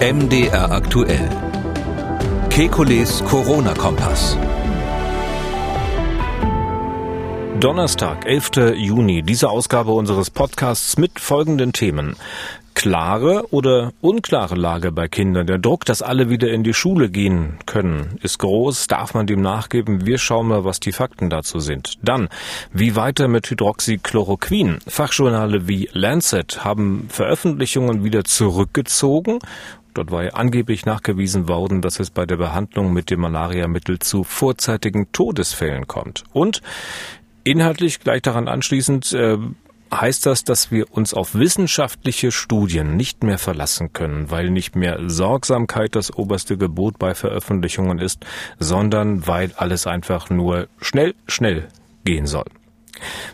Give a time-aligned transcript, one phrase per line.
[0.00, 1.28] MDR aktuell.
[2.50, 4.38] Kekules Corona-Kompass.
[7.58, 8.76] Donnerstag, 11.
[8.76, 12.14] Juni, diese Ausgabe unseres Podcasts mit folgenden Themen.
[12.78, 15.48] Klare oder unklare Lage bei Kindern.
[15.48, 18.86] Der Druck, dass alle wieder in die Schule gehen können, ist groß.
[18.86, 20.06] Darf man dem nachgeben?
[20.06, 21.98] Wir schauen mal, was die Fakten dazu sind.
[22.04, 22.28] Dann,
[22.72, 24.78] wie weiter mit Hydroxychloroquin?
[24.86, 29.40] Fachjournale wie Lancet haben Veröffentlichungen wieder zurückgezogen.
[29.98, 34.22] Dort war ja angeblich nachgewiesen worden, dass es bei der Behandlung mit dem Malariamittel zu
[34.22, 36.22] vorzeitigen Todesfällen kommt.
[36.32, 36.62] Und
[37.42, 39.38] inhaltlich gleich daran anschließend äh,
[39.92, 45.00] heißt das, dass wir uns auf wissenschaftliche Studien nicht mehr verlassen können, weil nicht mehr
[45.08, 48.24] Sorgsamkeit das oberste Gebot bei Veröffentlichungen ist,
[48.60, 51.66] sondern weil alles einfach nur schnell, schnell
[52.04, 52.46] gehen soll.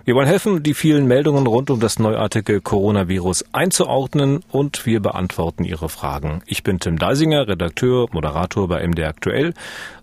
[0.04, 5.64] Wir wollen helfen, die vielen Meldungen rund um das neuartige Coronavirus einzuordnen und wir beantworten
[5.64, 6.42] Ihre Fragen.
[6.46, 9.54] Ich bin Tim Deisinger, Redakteur, Moderator bei MD Aktuell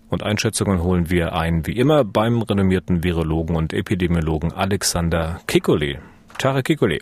[0.08, 5.98] und Einschätzungen holen wir ein, wie immer, beim renommierten Virologen und Epidemiologen Alexander Kikoli.
[6.38, 6.98] Tarek Kikole.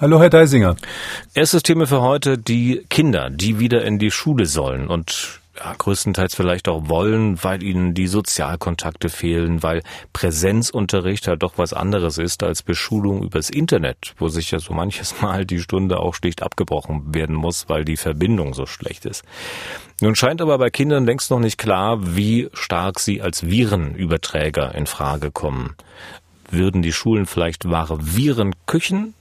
[0.00, 0.76] Hallo, Herr Deisinger.
[1.34, 6.34] Erstes Thema für heute, die Kinder, die wieder in die Schule sollen und ja, größtenteils
[6.34, 12.42] vielleicht auch wollen, weil ihnen die Sozialkontakte fehlen, weil Präsenzunterricht halt doch was anderes ist
[12.42, 17.14] als Beschulung übers Internet, wo sich ja so manches Mal die Stunde auch schlicht abgebrochen
[17.14, 19.24] werden muss, weil die Verbindung so schlecht ist.
[20.00, 24.86] Nun scheint aber bei Kindern längst noch nicht klar, wie stark sie als Virenüberträger in
[24.86, 25.74] Frage kommen
[26.50, 29.14] würden die Schulen vielleicht wahre Virenküchen?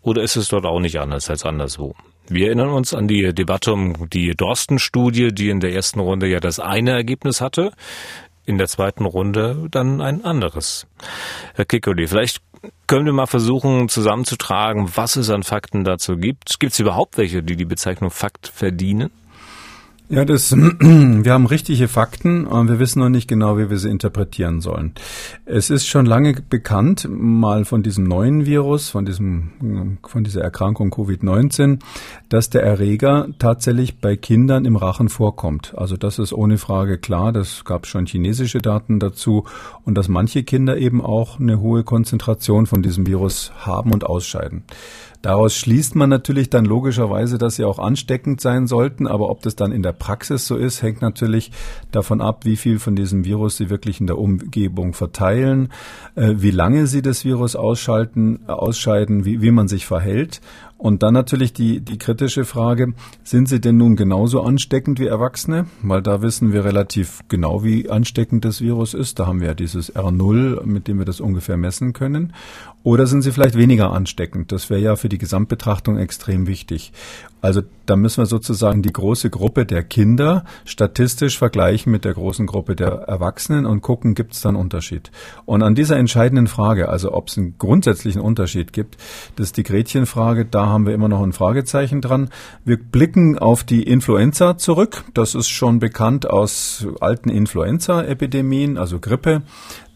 [0.00, 1.94] Oder ist es dort auch nicht anders als anderswo?
[2.28, 6.40] Wir erinnern uns an die Debatte um die Dorsten-Studie, die in der ersten Runde ja
[6.40, 7.72] das eine Ergebnis hatte,
[8.46, 10.86] in der zweiten Runde dann ein anderes.
[11.54, 12.40] Herr Kikoli, vielleicht
[12.86, 16.58] können wir mal versuchen zusammenzutragen, was es an Fakten dazu gibt.
[16.60, 19.10] Gibt es überhaupt welche, die die Bezeichnung Fakt verdienen?
[20.12, 23.88] Ja, das, wir haben richtige Fakten, und wir wissen noch nicht genau, wie wir sie
[23.88, 24.92] interpretieren sollen.
[25.46, 30.90] Es ist schon lange bekannt, mal von diesem neuen Virus, von diesem, von dieser Erkrankung
[30.90, 31.78] Covid-19,
[32.28, 35.72] dass der Erreger tatsächlich bei Kindern im Rachen vorkommt.
[35.78, 37.32] Also das ist ohne Frage klar.
[37.32, 39.44] Das gab schon chinesische Daten dazu
[39.86, 44.64] und dass manche Kinder eben auch eine hohe Konzentration von diesem Virus haben und ausscheiden.
[45.22, 49.54] Daraus schließt man natürlich dann logischerweise, dass sie auch ansteckend sein sollten, aber ob das
[49.54, 51.52] dann in der Praxis so ist, hängt natürlich
[51.92, 55.68] davon ab, wie viel von diesem Virus sie wirklich in der Umgebung verteilen,
[56.16, 60.40] äh, wie lange sie das Virus ausschalten, ausscheiden, wie, wie man sich verhält
[60.82, 65.66] und dann natürlich die, die kritische Frage, sind sie denn nun genauso ansteckend wie Erwachsene?
[65.80, 69.20] Weil da wissen wir relativ genau, wie ansteckend das Virus ist.
[69.20, 72.32] Da haben wir ja dieses R0, mit dem wir das ungefähr messen können.
[72.82, 74.50] Oder sind sie vielleicht weniger ansteckend?
[74.50, 76.92] Das wäre ja für die Gesamtbetrachtung extrem wichtig.
[77.40, 82.46] Also da müssen wir sozusagen die große Gruppe der Kinder statistisch vergleichen mit der großen
[82.46, 85.10] Gruppe der Erwachsenen und gucken, gibt es da einen Unterschied.
[85.44, 88.96] Und an dieser entscheidenden Frage, also ob es einen grundsätzlichen Unterschied gibt,
[89.36, 92.30] das ist die Gretchenfrage, da haben wir immer noch ein Fragezeichen dran.
[92.64, 95.04] Wir blicken auf die Influenza zurück.
[95.14, 99.42] Das ist schon bekannt aus alten Influenza-Epidemien, also Grippe.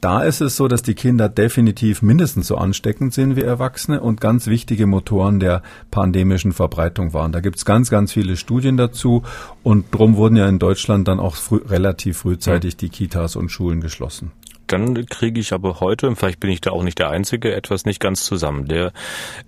[0.00, 4.20] Da ist es so, dass die Kinder definitiv mindestens so ansteckend sind wie Erwachsene und
[4.20, 7.32] ganz wichtige Motoren der pandemischen Verbreitung waren.
[7.32, 9.22] Da gibt es ganz, ganz viele Studien dazu
[9.62, 13.81] und drum wurden ja in Deutschland dann auch früh, relativ frühzeitig die Kitas und Schulen
[13.81, 14.32] geschlossen.
[14.66, 17.84] Dann kriege ich aber heute, und vielleicht bin ich da auch nicht der Einzige, etwas
[17.84, 18.66] nicht ganz zusammen.
[18.66, 18.93] Der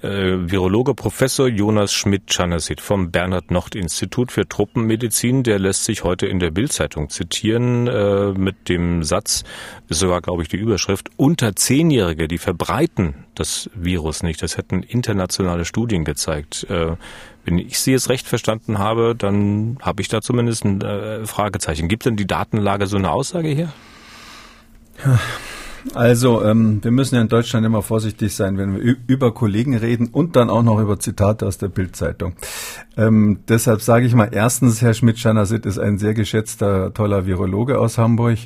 [0.02, 6.50] äh, Virologe Professor Jonas Schmidt-Chanasit vom Bernhard-Nocht-Institut für Truppenmedizin, der lässt sich heute in der
[6.50, 9.44] Bildzeitung zitieren äh, mit dem Satz,
[9.88, 14.42] ist sogar, glaube ich, die Überschrift, unter Zehnjährige, die verbreiten das Virus nicht.
[14.42, 16.66] Das hätten internationale Studien gezeigt.
[16.68, 16.96] Äh,
[17.44, 21.88] wenn ich Sie jetzt recht verstanden habe, dann habe ich da zumindest ein äh, Fragezeichen.
[21.88, 23.72] Gibt denn die Datenlage so eine Aussage hier?
[25.94, 30.08] Also, ähm, wir müssen ja in Deutschland immer vorsichtig sein, wenn wir über Kollegen reden
[30.08, 32.34] und dann auch noch über Zitate aus der Bildzeitung.
[32.96, 37.96] Ähm, deshalb sage ich mal, erstens, Herr Schmidt-Schanasit ist ein sehr geschätzter, toller Virologe aus
[37.96, 38.38] Hamburg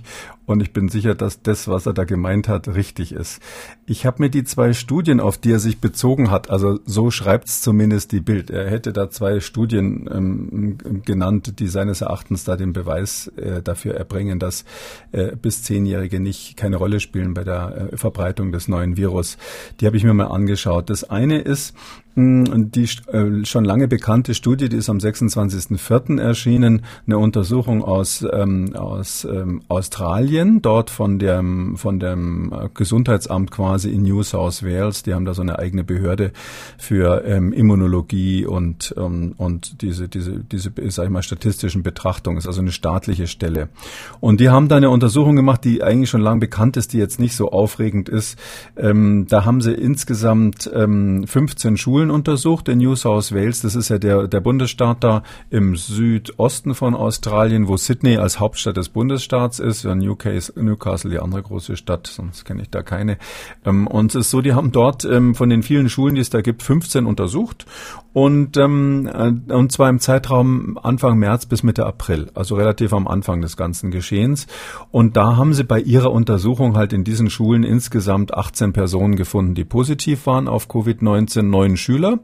[0.47, 3.41] und ich bin sicher, dass das, was er da gemeint hat, richtig ist.
[3.87, 7.49] Ich habe mir die zwei Studien, auf die er sich bezogen hat, also so schreibt
[7.49, 8.51] es zumindest die Bild.
[8.51, 13.95] Er hätte da zwei Studien ähm, genannt, die seines Erachtens da den Beweis äh, dafür
[13.95, 14.65] erbringen, dass
[15.13, 19.39] äh, bis Zehnjährige nicht keine Rolle spielen bei der äh, Verbreitung des neuen Virus.
[19.81, 20.91] Die habe ich mir mal angeschaut.
[20.91, 21.75] Das eine ist,
[22.15, 26.21] die äh, schon lange bekannte Studie, die ist am 26.04.
[26.21, 33.91] erschienen, eine Untersuchung aus, ähm, aus ähm, Australien, dort von dem, von dem Gesundheitsamt quasi
[33.91, 35.03] in New South Wales.
[35.03, 36.33] Die haben da so eine eigene Behörde
[36.77, 42.39] für ähm, Immunologie und, ähm, und diese, diese, diese, sag ich mal, statistischen Betrachtungen.
[42.39, 43.69] Ist also eine staatliche Stelle.
[44.21, 47.21] Und die haben da eine Untersuchung gemacht, die eigentlich schon lange bekannt ist, die jetzt
[47.21, 48.39] nicht so aufregend ist.
[48.77, 53.61] Ähm, da haben sie insgesamt ähm, 15 Schulen Schulen untersucht in New South Wales.
[53.63, 58.77] Das ist ja der, der Bundesstaat da im Südosten von Australien, wo Sydney als Hauptstadt
[58.77, 59.85] des Bundesstaats ist.
[59.85, 63.19] Ja, Newcastle, die andere große Stadt, sonst kenne ich da keine.
[63.65, 66.31] Ähm, und es ist so, die haben dort ähm, von den vielen Schulen, die es
[66.31, 67.67] da gibt, 15 untersucht
[68.13, 73.09] und, ähm, äh, und zwar im Zeitraum Anfang März bis Mitte April, also relativ am
[73.09, 74.47] Anfang des ganzen Geschehens.
[74.91, 79.55] Und da haben sie bei ihrer Untersuchung halt in diesen Schulen insgesamt 18 Personen gefunden,
[79.55, 82.19] die positiv waren auf Covid-19, neun Schüler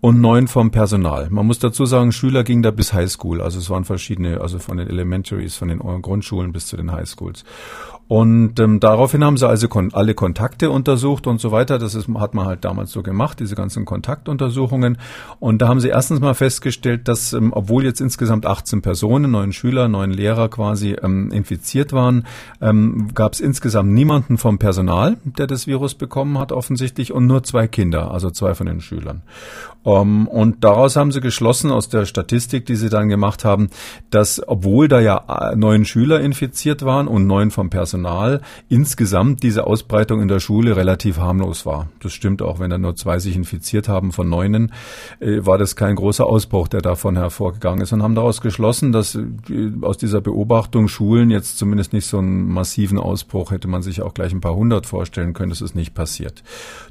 [0.00, 1.28] und neun vom Personal.
[1.30, 4.76] Man muss dazu sagen, Schüler gingen da bis Highschool, also es waren verschiedene, also von
[4.76, 7.44] den Elementaries, von den Grundschulen bis zu den Highschools.
[8.08, 11.78] Und ähm, daraufhin haben sie also kon alle Kontakte untersucht und so weiter.
[11.78, 14.98] Das ist, hat man halt damals so gemacht, diese ganzen Kontaktuntersuchungen.
[15.40, 19.52] Und da haben sie erstens mal festgestellt, dass ähm, obwohl jetzt insgesamt 18 Personen, neun
[19.52, 22.26] Schüler, neun Lehrer quasi ähm, infiziert waren,
[22.60, 27.42] ähm, gab es insgesamt niemanden vom Personal, der das Virus bekommen hat offensichtlich und nur
[27.42, 29.22] zwei Kinder, also zwei von den Schülern.
[29.84, 33.68] Um, ähm, und daraus haben sie geschlossen aus der Statistik, die sie dann gemacht haben,
[34.10, 39.66] dass obwohl da ja äh, neun Schüler infiziert waren und neun vom Personal, insgesamt diese
[39.66, 41.88] Ausbreitung in der Schule relativ harmlos war.
[42.00, 44.72] Das stimmt auch, wenn da nur zwei sich infiziert haben von neunen,
[45.22, 49.72] war das kein großer Ausbruch, der davon hervorgegangen ist und haben daraus geschlossen, dass äh,
[49.82, 54.14] aus dieser Beobachtung Schulen jetzt zumindest nicht so einen massiven Ausbruch hätte man sich auch
[54.14, 55.50] gleich ein paar hundert vorstellen können.
[55.50, 56.42] Das ist nicht passiert.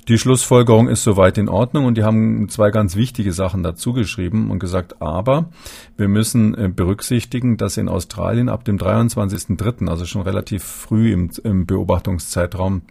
[0.08, 4.50] Die Schlussfolgerung ist soweit in Ordnung und die haben zwei ganz wichtige Sachen dazu geschrieben
[4.50, 5.50] und gesagt, aber
[5.98, 11.32] wir müssen äh, berücksichtigen, dass in Australien ab dem 23.03., also schon relativ früh im,
[11.44, 12.84] im Beobachtungszeitraum,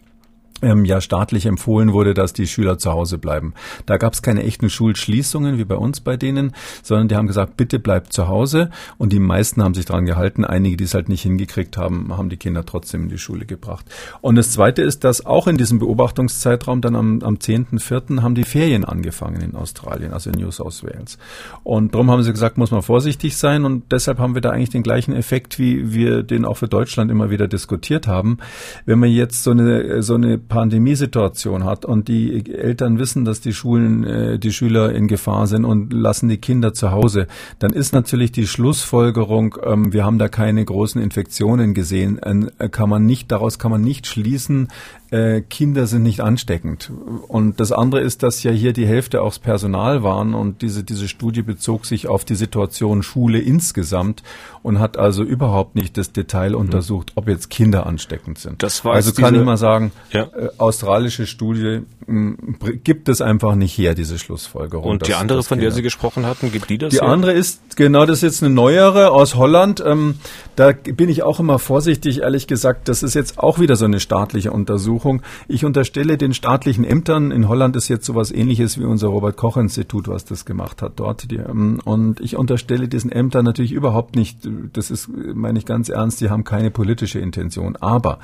[0.61, 3.53] ähm, ja staatlich empfohlen wurde, dass die Schüler zu Hause bleiben.
[3.85, 6.53] Da gab es keine echten Schulschließungen wie bei uns bei denen,
[6.83, 8.69] sondern die haben gesagt, bitte bleibt zu Hause.
[8.97, 10.45] Und die meisten haben sich daran gehalten.
[10.45, 13.85] Einige, die es halt nicht hingekriegt haben, haben die Kinder trotzdem in die Schule gebracht.
[14.21, 18.21] Und das Zweite ist, dass auch in diesem Beobachtungszeitraum dann am, am 10.4.
[18.21, 21.17] haben die Ferien angefangen in Australien, also in New South Wales.
[21.63, 23.65] Und darum haben sie gesagt, muss man vorsichtig sein.
[23.65, 27.11] Und deshalb haben wir da eigentlich den gleichen Effekt, wie wir den auch für Deutschland
[27.11, 28.37] immer wieder diskutiert haben.
[28.85, 33.53] Wenn man jetzt so eine, so eine Pandemiesituation hat und die Eltern wissen, dass die
[33.53, 37.27] Schulen, äh, die Schüler in Gefahr sind und lassen die Kinder zu Hause,
[37.59, 42.89] dann ist natürlich die Schlussfolgerung, ähm, wir haben da keine großen Infektionen gesehen, äh, kann
[42.89, 44.67] man nicht, daraus kann man nicht schließen,
[45.11, 46.89] äh, Kinder sind nicht ansteckend.
[47.27, 50.83] Und das andere ist, dass ja hier die Hälfte auch das Personal waren und diese,
[50.85, 54.23] diese Studie bezog sich auf die Situation Schule insgesamt
[54.63, 56.55] und hat also überhaupt nicht das Detail mhm.
[56.55, 58.63] untersucht, ob jetzt Kinder ansteckend sind.
[58.63, 60.23] Das war also kann diese, ich mal sagen, ja.
[60.23, 62.35] äh, australische Studie mh,
[62.83, 64.89] gibt es einfach nicht her, diese Schlussfolgerung.
[64.89, 66.91] Und die andere, von der Sie gesprochen hatten, gibt die das?
[66.91, 67.07] Die her?
[67.09, 69.83] andere ist, genau, das ist jetzt eine neuere aus Holland.
[69.85, 70.15] Ähm,
[70.55, 72.87] da bin ich auch immer vorsichtig, ehrlich gesagt.
[72.87, 75.00] Das ist jetzt auch wieder so eine staatliche Untersuchung.
[75.47, 80.25] Ich unterstelle den staatlichen Ämtern, in Holland ist jetzt sowas ähnliches wie unser Robert-Koch-Institut, was
[80.25, 81.31] das gemacht hat dort.
[81.31, 84.39] Die, ähm, und ich unterstelle diesen Ämtern natürlich überhaupt nicht,
[84.73, 87.75] das ist, meine ich ganz ernst, die haben keine politische Intention.
[87.75, 88.19] Aber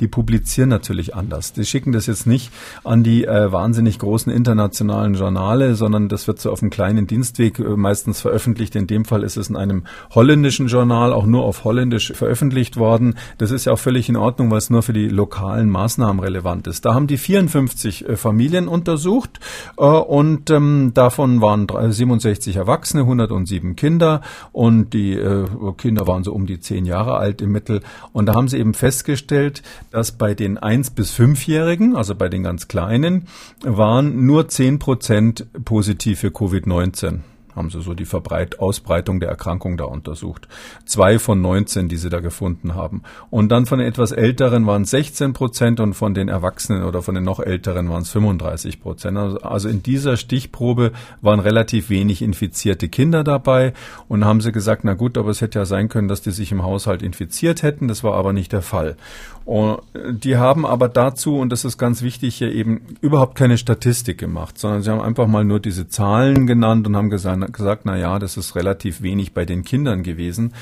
[0.00, 1.52] die publizieren natürlich anders.
[1.52, 2.52] Die schicken das jetzt nicht
[2.84, 7.58] an die äh, wahnsinnig großen internationalen Journale, sondern das wird so auf einem kleinen Dienstweg
[7.58, 8.76] äh, meistens veröffentlicht.
[8.76, 9.84] In dem Fall ist es in einem
[10.14, 13.16] holländischen Journal, auch nur auf holländisch veröffentlicht worden.
[13.38, 16.66] Das ist ja auch völlig in Ordnung, weil es nur für die lokalen Maßnahmen relevant
[16.66, 16.84] ist.
[16.84, 19.40] Da haben die 54 äh, Familien untersucht
[19.76, 24.20] äh, und ähm, davon waren 67 Erwachsene, 107 Kinder
[24.52, 25.46] und die äh,
[25.76, 27.80] Kinder waren so um die 10 Jahre alt im Mittel.
[28.12, 32.42] Und da haben sie eben festgestellt, dass bei den 1 bis 5-Jährigen, also bei den
[32.42, 33.26] ganz Kleinen,
[33.62, 37.20] waren nur 10 Prozent positiv für Covid-19
[37.54, 40.48] haben sie so die Verbreit Ausbreitung der Erkrankung da untersucht.
[40.84, 43.02] Zwei von 19, die sie da gefunden haben.
[43.30, 47.02] Und dann von den etwas Älteren waren es 16 Prozent und von den Erwachsenen oder
[47.02, 49.16] von den noch Älteren waren es 35 Prozent.
[49.16, 53.72] Also, also in dieser Stichprobe waren relativ wenig infizierte Kinder dabei
[54.08, 56.52] und haben sie gesagt, na gut, aber es hätte ja sein können, dass die sich
[56.52, 57.88] im Haushalt infiziert hätten.
[57.88, 58.96] Das war aber nicht der Fall.
[59.44, 59.80] Und
[60.10, 64.58] die haben aber dazu, und das ist ganz wichtig hier eben, überhaupt keine Statistik gemacht,
[64.58, 68.36] sondern sie haben einfach mal nur diese Zahlen genannt und haben gesagt, na ja, das
[68.36, 70.52] ist relativ wenig bei den Kindern gewesen.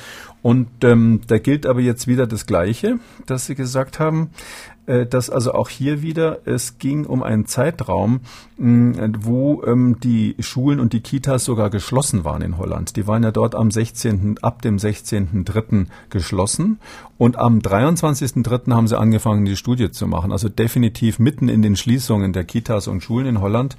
[0.43, 4.78] Und ähm, da gilt aber jetzt wieder das Gleiche, dass Sie gesagt haben, äh,
[5.11, 8.21] dass also auch hier wieder es ging um einen Zeitraum,
[8.57, 12.97] wo ähm, die Schulen und die Kitas sogar geschlossen waren in Holland.
[12.97, 14.39] Die waren ja dort am 16.
[14.43, 15.87] ab dem 16.3.
[16.11, 16.81] geschlossen
[17.19, 18.73] und am 23.3.
[18.73, 20.31] haben sie angefangen, die Studie zu machen.
[20.31, 23.77] Also definitiv mitten in den Schließungen der Kitas und Schulen in Holland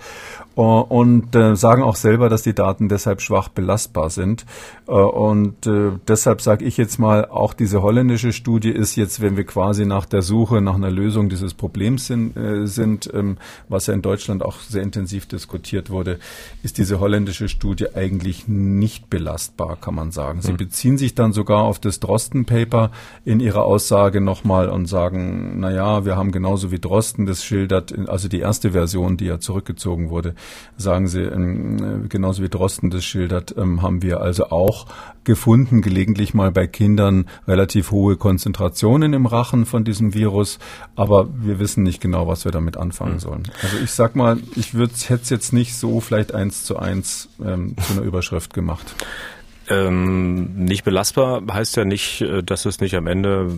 [0.57, 4.45] äh, und äh, sagen auch selber, dass die Daten deshalb schwach belastbar sind.
[4.87, 9.37] Äh, und äh, deshalb sage ich jetzt mal, auch diese holländische Studie ist jetzt, wenn
[9.37, 13.38] wir quasi nach der Suche nach einer Lösung dieses Problems sind, äh, sind ähm,
[13.68, 16.20] was ja in Deutschland auch sehr intensiv diskutiert wurde,
[16.63, 20.41] ist diese holländische Studie eigentlich nicht belastbar, kann man sagen.
[20.41, 20.58] Sie mhm.
[20.58, 22.91] beziehen sich dann sogar auf das Drosten-Paper
[23.25, 27.94] in ihrer Aussage nochmal und sagen, na ja, wir haben genauso wie Drosten das schildert,
[28.10, 30.36] also die erste Version, die ja zurückgezogen wurde,
[30.77, 34.88] sagen sie, ähm, genauso wie Drosten das schildert, ähm, haben wir also auch
[35.24, 40.60] gefunden, gelegentlich mal bei Kindern relativ hohe Konzentrationen im Rachen von diesem Virus,
[40.96, 43.19] aber wir wissen nicht genau, was wir damit anfangen mhm.
[43.19, 43.43] sollen.
[43.62, 47.75] Also ich sag mal, ich hätte es jetzt nicht so vielleicht eins zu eins ähm,
[47.77, 48.96] zu einer Überschrift gemacht.
[49.69, 53.51] Ähm, nicht belastbar heißt ja nicht, äh, dass es nicht am Ende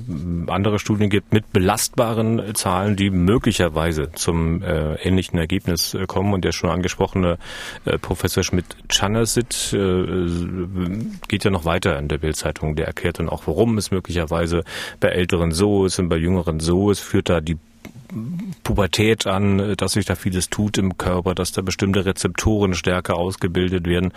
[0.47, 6.33] andere Studien gibt mit belastbaren Zahlen, die möglicherweise zum äh, ähnlichen Ergebnis äh, kommen.
[6.33, 7.37] Und der schon angesprochene
[7.85, 12.75] äh, Professor Schmidt-Chanasit äh, geht ja noch weiter in der Bildzeitung.
[12.75, 14.63] Der erklärt dann auch, warum es möglicherweise
[14.99, 17.57] bei Älteren so ist und bei Jüngeren so ist, führt da die
[18.63, 23.85] Pubertät an, dass sich da vieles tut im Körper, dass da bestimmte Rezeptoren stärker ausgebildet
[23.87, 24.13] werden.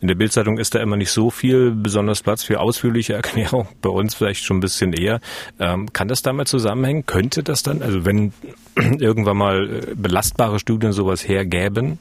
[0.00, 3.90] In der Bildzeitung ist da immer nicht so viel besonders Platz für ausführliche Erklärung, bei
[3.90, 5.20] uns vielleicht schon ein bisschen eher.
[5.58, 7.06] Ähm, kann das damit zusammenhängen?
[7.06, 8.32] Könnte das dann, also wenn
[8.76, 11.98] irgendwann mal äh, belastbare Studien sowas hergäben,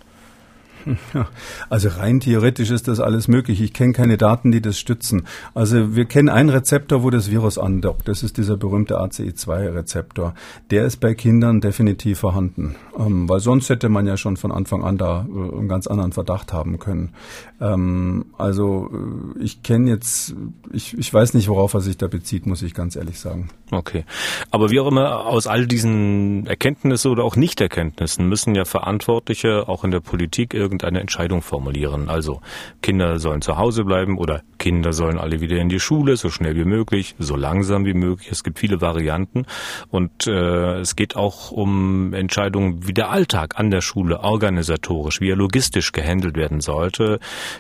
[1.70, 3.62] also rein theoretisch ist das alles möglich.
[3.62, 5.28] Ich kenne keine Daten, die das stützen.
[5.54, 8.08] Also wir kennen einen Rezeptor, wo das Virus andockt.
[8.08, 10.34] Das ist dieser berühmte ACE2-Rezeptor.
[10.72, 14.84] Der ist bei Kindern definitiv vorhanden, ähm, weil sonst hätte man ja schon von Anfang
[14.84, 17.14] an da äh, einen ganz anderen Verdacht haben können.
[17.60, 20.36] Ähm, also äh, ich kenne jetzt,
[20.72, 23.50] ich, ich weiß nicht, worauf er sich da bezieht, muss ich ganz ehrlich sagen.
[23.72, 24.06] Okay.
[24.50, 29.84] Aber wie auch immer, aus all diesen Erkenntnissen oder auch Nichterkenntnissen müssen ja Verantwortliche auch
[29.84, 32.10] in der Politik irgendwie irgendeine Entscheidung formulieren.
[32.10, 32.42] Also
[32.82, 36.56] Kinder sollen zu Hause bleiben oder Kinder sollen alle wieder in die Schule, so schnell
[36.56, 38.30] wie möglich, so langsam wie möglich.
[38.32, 39.46] Es gibt viele Varianten
[39.90, 45.30] und äh, es geht auch um Entscheidungen, wie der Alltag an der Schule organisatorisch, wie
[45.30, 47.20] er logistisch gehandelt werden sollte.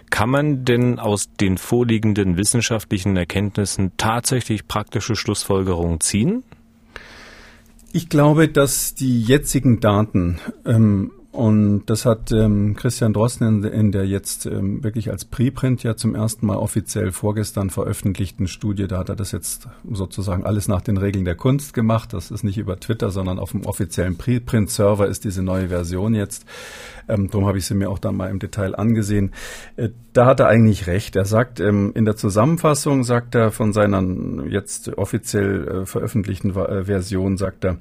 [0.10, 6.44] Kann man denn aus den vorliegenden wissenschaftlichen Erkenntnissen tatsächlich praktische Schlussfolgerungen ziehen?
[7.94, 13.92] Ich glaube, dass die jetzigen Daten ähm, und das hat ähm, Christian Drosten in, in
[13.94, 18.98] der jetzt ähm, wirklich als Preprint ja zum ersten Mal offiziell vorgestern veröffentlichten Studie, da
[18.98, 22.12] hat er das jetzt sozusagen alles nach den Regeln der Kunst gemacht.
[22.12, 26.46] Das ist nicht über Twitter, sondern auf dem offiziellen Preprint-Server ist diese neue Version jetzt.
[27.08, 29.32] Ähm, darum habe ich sie mir auch dann mal im Detail angesehen.
[29.76, 31.16] Äh, da hat er eigentlich recht.
[31.16, 34.04] Er sagt, ähm, in der Zusammenfassung sagt er von seiner
[34.48, 37.78] jetzt offiziell äh, veröffentlichten äh, Version, sagt er,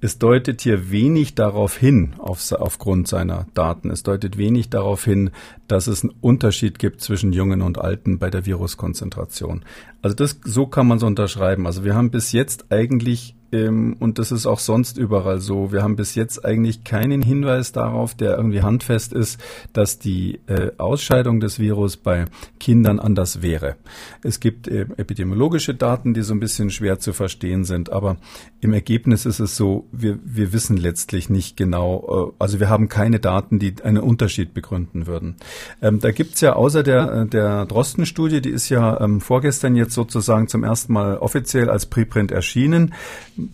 [0.00, 5.30] es deutet hier wenig darauf hin, auf, aufgrund seiner Daten, es deutet wenig darauf hin,
[5.66, 9.64] dass es einen Unterschied gibt zwischen Jungen und Alten bei der Viruskonzentration.
[10.02, 11.66] Also das, so kann man es unterschreiben.
[11.66, 15.72] Also wir haben bis jetzt eigentlich ähm, und das ist auch sonst überall so.
[15.72, 19.38] Wir haben bis jetzt eigentlich keinen Hinweis darauf, der irgendwie handfest ist,
[19.72, 22.24] dass die äh, Ausscheidung des Virus bei
[22.58, 23.76] Kindern anders wäre.
[24.22, 28.16] Es gibt äh, epidemiologische Daten, die so ein bisschen schwer zu verstehen sind, aber
[28.60, 32.88] im Ergebnis ist es so, wir, wir wissen letztlich nicht genau, äh, also wir haben
[32.88, 35.36] keine Daten, die einen Unterschied begründen würden.
[35.82, 39.92] Ähm, da gibt's ja außer der, äh, der Drosten-Studie, die ist ja ähm, vorgestern jetzt
[39.92, 42.94] sozusagen zum ersten Mal offiziell als Preprint erschienen,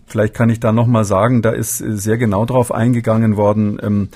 [0.06, 4.10] Vielleicht kann ich da nochmal sagen, da ist sehr genau drauf eingegangen worden.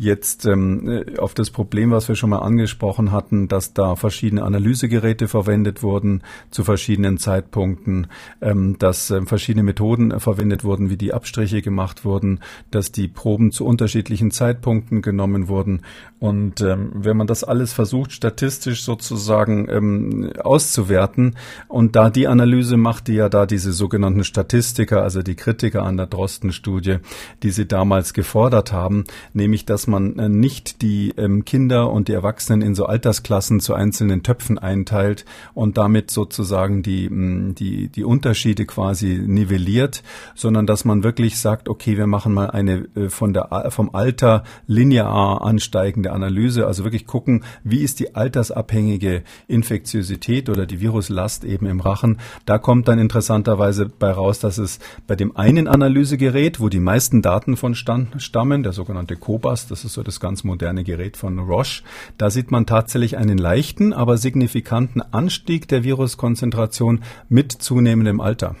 [0.00, 4.44] Jetzt ähm, äh, auf das Problem, was wir schon mal angesprochen hatten, dass da verschiedene
[4.44, 8.06] Analysegeräte verwendet wurden zu verschiedenen Zeitpunkten,
[8.40, 12.38] ähm, dass ähm, verschiedene Methoden äh, verwendet wurden, wie die Abstriche gemacht wurden,
[12.70, 15.82] dass die Proben zu unterschiedlichen Zeitpunkten genommen wurden.
[16.20, 21.34] Und ähm, wenn man das alles versucht, statistisch sozusagen ähm, auszuwerten,
[21.66, 26.06] und da die Analyse machte ja da diese sogenannten Statistiker, also die Kritiker an der
[26.06, 26.98] Drosten-Studie,
[27.42, 32.12] die sie damals gefordert haben, nämlich dass man äh, nicht die ähm, Kinder und die
[32.12, 38.04] Erwachsenen in so Altersklassen zu einzelnen Töpfen einteilt und damit sozusagen die, mm, die, die
[38.04, 40.02] Unterschiede quasi nivelliert,
[40.34, 44.44] sondern dass man wirklich sagt, okay, wir machen mal eine äh, von der, vom Alter
[44.66, 51.66] linear ansteigende Analyse, also wirklich gucken, wie ist die altersabhängige Infektiosität oder die Viruslast eben
[51.66, 52.18] im Rachen.
[52.46, 57.22] Da kommt dann interessanterweise bei raus, dass es bei dem einen Analysegerät, wo die meisten
[57.22, 61.84] Daten von stammen, der sogenannte COBAS, das ist so das ganz moderne Gerät von Roche,
[62.16, 68.56] da sieht man tatsächlich einen leichten, aber signifikanten Anstieg der Viruskonzentration mit zunehmendem Alter.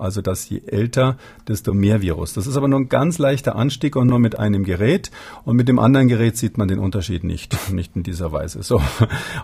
[0.00, 1.16] Also dass je älter,
[1.46, 2.32] desto mehr Virus.
[2.32, 5.10] Das ist aber nur ein ganz leichter Anstieg und nur mit einem Gerät.
[5.44, 8.62] Und mit dem anderen Gerät sieht man den Unterschied nicht, nicht in dieser Weise.
[8.62, 8.80] So.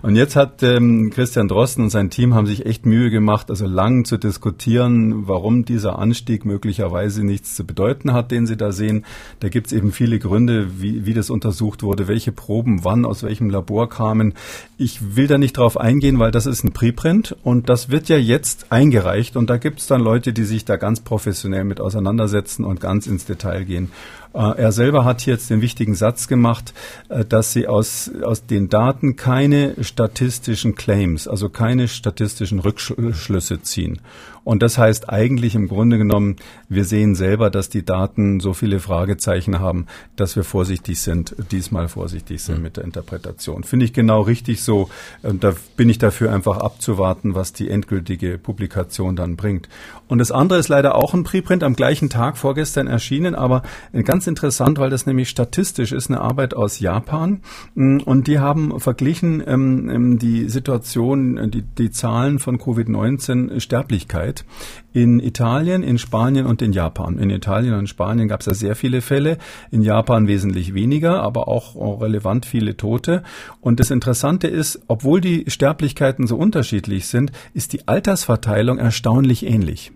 [0.02, 3.66] Und jetzt hat ähm, Christian Drosten und sein Team haben sich echt Mühe gemacht, also
[3.66, 9.04] lang zu diskutieren, warum dieser Anstieg möglicherweise nichts zu bedeuten hat, den Sie da sehen.
[9.40, 13.22] Da gibt es eben viele Gründe, wie, wie das untersucht wurde, welche Proben wann aus
[13.22, 14.34] welchem Labor kamen.
[14.78, 18.16] Ich will da nicht drauf eingehen, weil das ist ein Preprint und das wird ja
[18.16, 22.64] jetzt eingereicht und da gibt es dann Leute, die sich da ganz professionell mit auseinandersetzen
[22.64, 23.92] und ganz ins Detail gehen.
[24.36, 26.74] Äh, er selber hat jetzt den wichtigen Satz gemacht,
[27.08, 34.00] äh, dass sie aus, aus den Daten keine statistischen Claims, also keine statistischen Rückschlüsse ziehen.
[34.46, 36.36] Und das heißt eigentlich im Grunde genommen,
[36.68, 41.88] wir sehen selber, dass die Daten so viele Fragezeichen haben, dass wir vorsichtig sind, diesmal
[41.88, 42.62] vorsichtig sind mhm.
[42.62, 43.64] mit der Interpretation.
[43.64, 44.88] Finde ich genau richtig so.
[45.24, 49.68] Da bin ich dafür einfach abzuwarten, was die endgültige Publikation dann bringt.
[50.06, 53.64] Und das andere ist leider auch ein Preprint am gleichen Tag vorgestern erschienen, aber
[54.04, 57.40] ganz interessant, weil das nämlich statistisch ist, eine Arbeit aus Japan.
[57.74, 64.44] Und die haben verglichen ähm, ähm die Situation, die, die Zahlen von Covid-19 Sterblichkeit Zeit
[64.92, 67.18] in Italien, in Spanien und in Japan.
[67.18, 69.36] In Italien und Spanien gab es ja sehr viele Fälle,
[69.70, 73.22] in Japan wesentlich weniger, aber auch relevant viele Tote.
[73.60, 79.92] Und das Interessante ist, obwohl die Sterblichkeiten so unterschiedlich sind, ist die Altersverteilung erstaunlich ähnlich.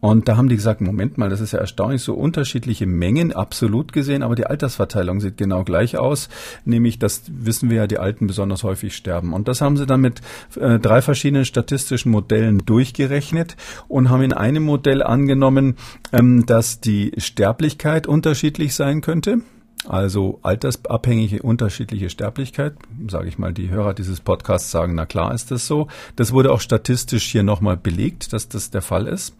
[0.00, 3.92] Und da haben die gesagt, Moment mal, das ist ja erstaunlich, so unterschiedliche Mengen absolut
[3.92, 6.28] gesehen, aber die Altersverteilung sieht genau gleich aus,
[6.64, 9.32] nämlich, das wissen wir ja, die Alten besonders häufig sterben.
[9.32, 10.20] Und das haben sie dann mit
[10.56, 15.76] äh, drei verschiedenen statistischen Modellen durchgerechnet und haben in einem Modell angenommen,
[16.12, 19.42] ähm, dass die Sterblichkeit unterschiedlich sein könnte.
[19.88, 22.74] Also altersabhängige unterschiedliche Sterblichkeit,
[23.08, 25.88] sage ich mal, die Hörer dieses Podcasts sagen, na klar ist das so.
[26.14, 29.34] Das wurde auch statistisch hier nochmal belegt, dass das der Fall ist.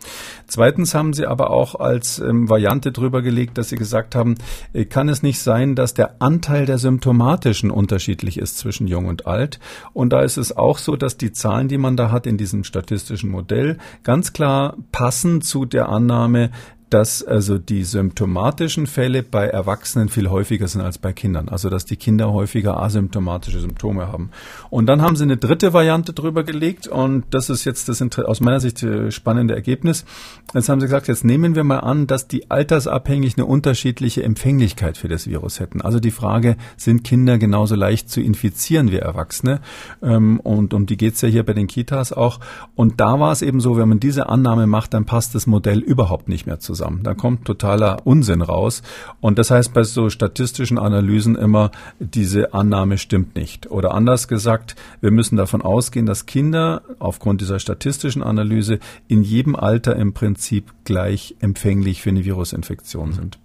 [0.49, 4.35] Zweitens haben sie aber auch als ähm, Variante drüber gelegt, dass sie gesagt haben,
[4.73, 9.29] äh, kann es nicht sein, dass der Anteil der symptomatischen unterschiedlich ist zwischen jung und
[9.29, 9.61] alt.
[9.93, 12.65] Und da ist es auch so, dass die Zahlen, die man da hat in diesem
[12.65, 16.51] statistischen Modell, ganz klar passen zu der Annahme,
[16.93, 21.49] dass also die symptomatischen Fälle bei Erwachsenen viel häufiger sind als bei Kindern.
[21.49, 24.31] Also dass die Kinder häufiger asymptomatische Symptome haben.
[24.69, 28.41] Und dann haben sie eine dritte Variante drüber gelegt und das ist jetzt das aus
[28.41, 30.05] meiner Sicht äh, spannende Ergebnis.
[30.53, 34.99] Jetzt haben sie gesagt, jetzt nehmen wir mal an, dass die altersabhängig eine unterschiedliche Empfänglichkeit
[34.99, 35.81] für das Virus hätten.
[35.81, 39.61] Also die Frage, sind Kinder genauso leicht zu infizieren wie Erwachsene?
[40.03, 42.41] Ähm, und um die geht's ja hier bei den Kitas auch.
[42.75, 45.79] Und da war es eben so, wenn man diese Annahme macht, dann passt das Modell
[45.79, 47.03] überhaupt nicht mehr zusammen zusammen.
[47.03, 48.83] Da kommt totaler Unsinn raus.
[49.21, 53.71] Und das heißt bei so statistischen Analysen immer, diese Annahme stimmt nicht.
[53.71, 59.55] Oder anders gesagt, wir müssen davon ausgehen, dass Kinder aufgrund dieser statistischen Analyse in jedem
[59.55, 63.39] Alter im Prinzip gleich empfänglich für eine Virusinfektion sind.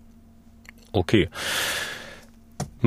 [0.92, 1.30] Okay.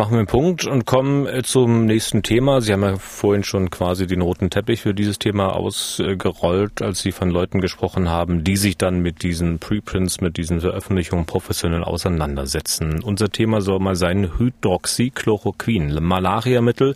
[0.00, 2.62] Machen wir einen Punkt und kommen äh, zum nächsten Thema.
[2.62, 7.12] Sie haben ja vorhin schon quasi den roten Teppich für dieses Thema ausgerollt, als Sie
[7.12, 13.02] von Leuten gesprochen haben, die sich dann mit diesen Preprints, mit diesen Veröffentlichungen professionell auseinandersetzen.
[13.02, 16.94] Unser Thema soll mal sein Hydroxychloroquin, Malariamittel,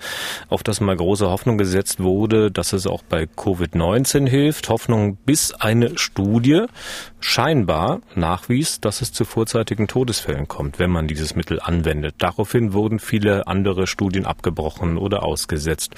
[0.49, 4.71] auf das mal große Hoffnung gesetzt wurde, dass es auch bei Covid-19 hilft.
[4.71, 6.63] Hoffnung bis eine Studie
[7.21, 12.15] scheinbar nachwies, dass es zu vorzeitigen Todesfällen kommt, wenn man dieses Mittel anwendet.
[12.19, 15.95] Daraufhin wurde wurden viele andere Studien abgebrochen oder ausgesetzt.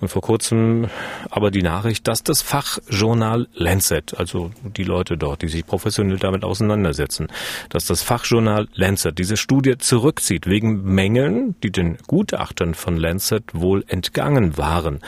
[0.00, 0.88] Und vor kurzem
[1.30, 6.44] aber die Nachricht, dass das Fachjournal Lancet, also die Leute dort, die sich professionell damit
[6.44, 7.28] auseinandersetzen,
[7.70, 13.84] dass das Fachjournal Lancet diese Studie zurückzieht wegen Mängeln, die den Gutachtern von Lancet wohl
[13.88, 15.00] entgangen waren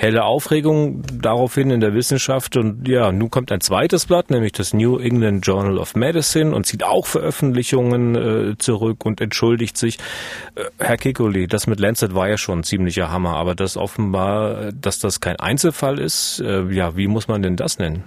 [0.00, 2.56] helle Aufregung daraufhin in der Wissenschaft.
[2.56, 6.64] Und ja, nun kommt ein zweites Blatt, nämlich das New England Journal of Medicine und
[6.64, 9.98] zieht auch Veröffentlichungen äh, zurück und entschuldigt sich.
[10.54, 14.72] Äh, Herr Kikuli, das mit Lancet war ja schon ein ziemlicher Hammer, aber das offenbar,
[14.72, 18.04] dass das kein Einzelfall ist, äh, ja, wie muss man denn das nennen?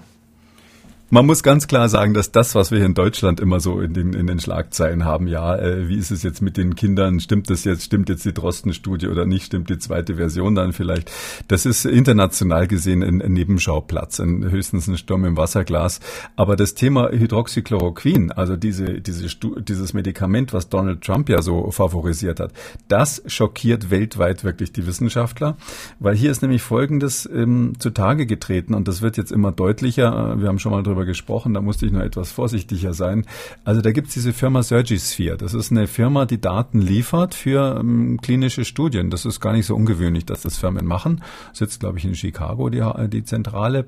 [1.14, 3.94] Man muss ganz klar sagen, dass das, was wir hier in Deutschland immer so in
[3.94, 7.52] den, in den Schlagzeilen haben, ja, äh, wie ist es jetzt mit den Kindern, stimmt
[7.52, 11.12] das jetzt, stimmt jetzt die Drosten-Studie oder nicht, stimmt die zweite Version dann vielleicht,
[11.50, 16.00] das ist international gesehen ein, ein Nebenschauplatz, ein, höchstens ein Sturm im Wasserglas.
[16.36, 22.40] Aber das Thema Hydroxychloroquin, also diese, diese, dieses Medikament, was Donald Trump ja so favorisiert
[22.40, 22.54] hat,
[22.88, 25.58] das schockiert weltweit wirklich die Wissenschaftler,
[26.00, 30.42] weil hier ist nämlich Folgendes ähm, zutage getreten und das wird jetzt immer deutlicher.
[30.42, 33.26] Wir haben schon mal drüber gesprochen, da musste ich nur etwas vorsichtiger sein.
[33.64, 35.38] Also da gibt es diese Firma Surgisphere.
[35.38, 39.10] Das ist eine Firma, die Daten liefert für ähm, klinische Studien.
[39.10, 41.24] Das ist gar nicht so ungewöhnlich, dass das Firmen machen.
[41.54, 43.88] Sitzt, glaube ich, in Chicago die, die Zentrale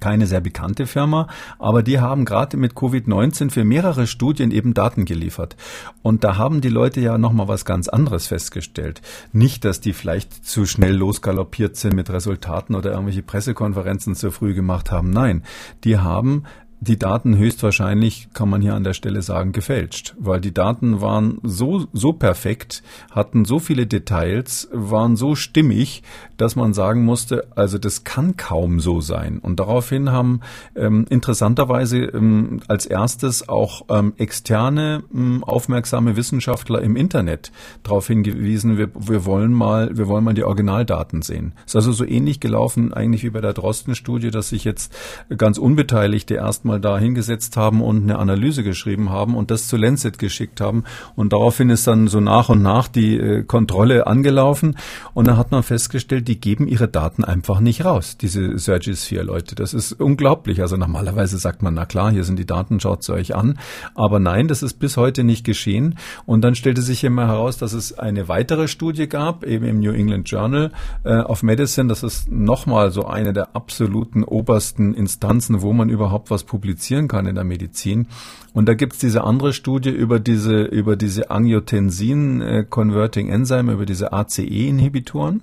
[0.00, 5.04] keine sehr bekannte Firma, aber die haben gerade mit Covid-19 für mehrere Studien eben Daten
[5.04, 5.56] geliefert.
[6.02, 9.00] Und da haben die Leute ja nochmal was ganz anderes festgestellt.
[9.32, 14.54] Nicht, dass die vielleicht zu schnell losgaloppiert sind mit Resultaten oder irgendwelche Pressekonferenzen zu früh
[14.54, 15.10] gemacht haben.
[15.10, 15.42] Nein,
[15.84, 16.44] die haben
[16.84, 21.38] die Daten höchstwahrscheinlich, kann man hier an der Stelle sagen, gefälscht, weil die Daten waren
[21.42, 26.02] so, so perfekt, hatten so viele Details, waren so stimmig,
[26.36, 29.38] dass man sagen musste, also das kann kaum so sein.
[29.38, 30.40] Und daraufhin haben
[30.76, 37.50] ähm, interessanterweise ähm, als erstes auch ähm, externe ähm, aufmerksame Wissenschaftler im Internet
[37.82, 41.52] darauf hingewiesen, wir, wir wollen mal, wir wollen mal die Originaldaten sehen.
[41.64, 44.94] Ist also so ähnlich gelaufen eigentlich wie bei der Drosten-Studie, dass sich jetzt
[45.36, 49.76] ganz Unbeteiligte erstmal mal da hingesetzt haben und eine Analyse geschrieben haben und das zu
[49.76, 50.84] Lancet geschickt haben.
[51.14, 54.76] Und daraufhin ist dann so nach und nach die äh, Kontrolle angelaufen
[55.14, 59.54] und dann hat man festgestellt, die geben ihre Daten einfach nicht raus, diese Surgisphere-Leute.
[59.54, 60.60] Das ist unglaublich.
[60.60, 63.58] Also normalerweise sagt man, na klar, hier sind die Daten, schaut sie euch an.
[63.94, 65.96] Aber nein, das ist bis heute nicht geschehen.
[66.26, 69.92] Und dann stellte sich immer heraus, dass es eine weitere Studie gab, eben im New
[69.92, 70.72] England Journal
[71.04, 71.88] äh, of Medicine.
[71.88, 77.26] Das ist nochmal so eine der absoluten obersten Instanzen, wo man überhaupt was publizieren kann
[77.26, 78.06] in der Medizin.
[78.54, 85.42] Und da gibt's diese andere Studie über diese, über diese Angiotensin-Converting-Enzyme, über diese ACE-Inhibitoren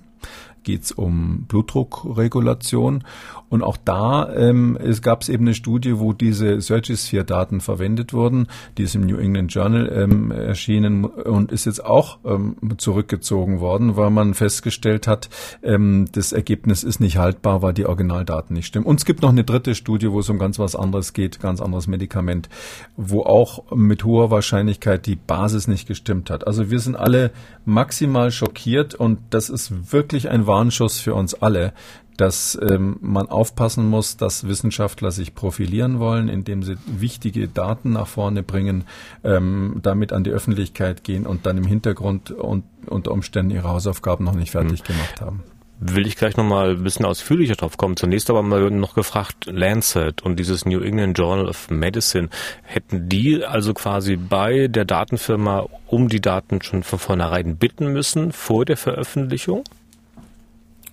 [0.64, 3.04] geht es um Blutdruckregulation.
[3.48, 8.46] Und auch da ähm, es gab es eben eine Studie, wo diese Surgisphere-Daten verwendet wurden.
[8.78, 13.96] Die ist im New England Journal ähm, erschienen und ist jetzt auch ähm, zurückgezogen worden,
[13.96, 15.28] weil man festgestellt hat,
[15.62, 18.86] ähm, das Ergebnis ist nicht haltbar, weil die Originaldaten nicht stimmen.
[18.86, 21.60] Und es gibt noch eine dritte Studie, wo es um ganz was anderes geht, ganz
[21.60, 22.48] anderes Medikament,
[22.96, 26.46] wo auch mit hoher Wahrscheinlichkeit die Basis nicht gestimmt hat.
[26.46, 27.32] Also wir sind alle
[27.64, 31.72] maximal schockiert und das ist wirklich ein Warnschuss für uns alle,
[32.18, 38.06] dass ähm, man aufpassen muss, dass Wissenschaftler sich profilieren wollen, indem sie wichtige Daten nach
[38.06, 38.84] vorne bringen,
[39.24, 44.26] ähm, damit an die Öffentlichkeit gehen und dann im Hintergrund und unter Umständen ihre Hausaufgaben
[44.26, 44.86] noch nicht fertig mhm.
[44.86, 45.42] gemacht haben
[45.84, 47.96] will ich gleich nochmal ein bisschen ausführlicher drauf kommen.
[47.96, 52.28] Zunächst aber mal noch gefragt, Lancet und dieses New England Journal of Medicine,
[52.62, 58.30] hätten die also quasi bei der Datenfirma um die Daten schon von vornherein bitten müssen
[58.30, 59.64] vor der Veröffentlichung?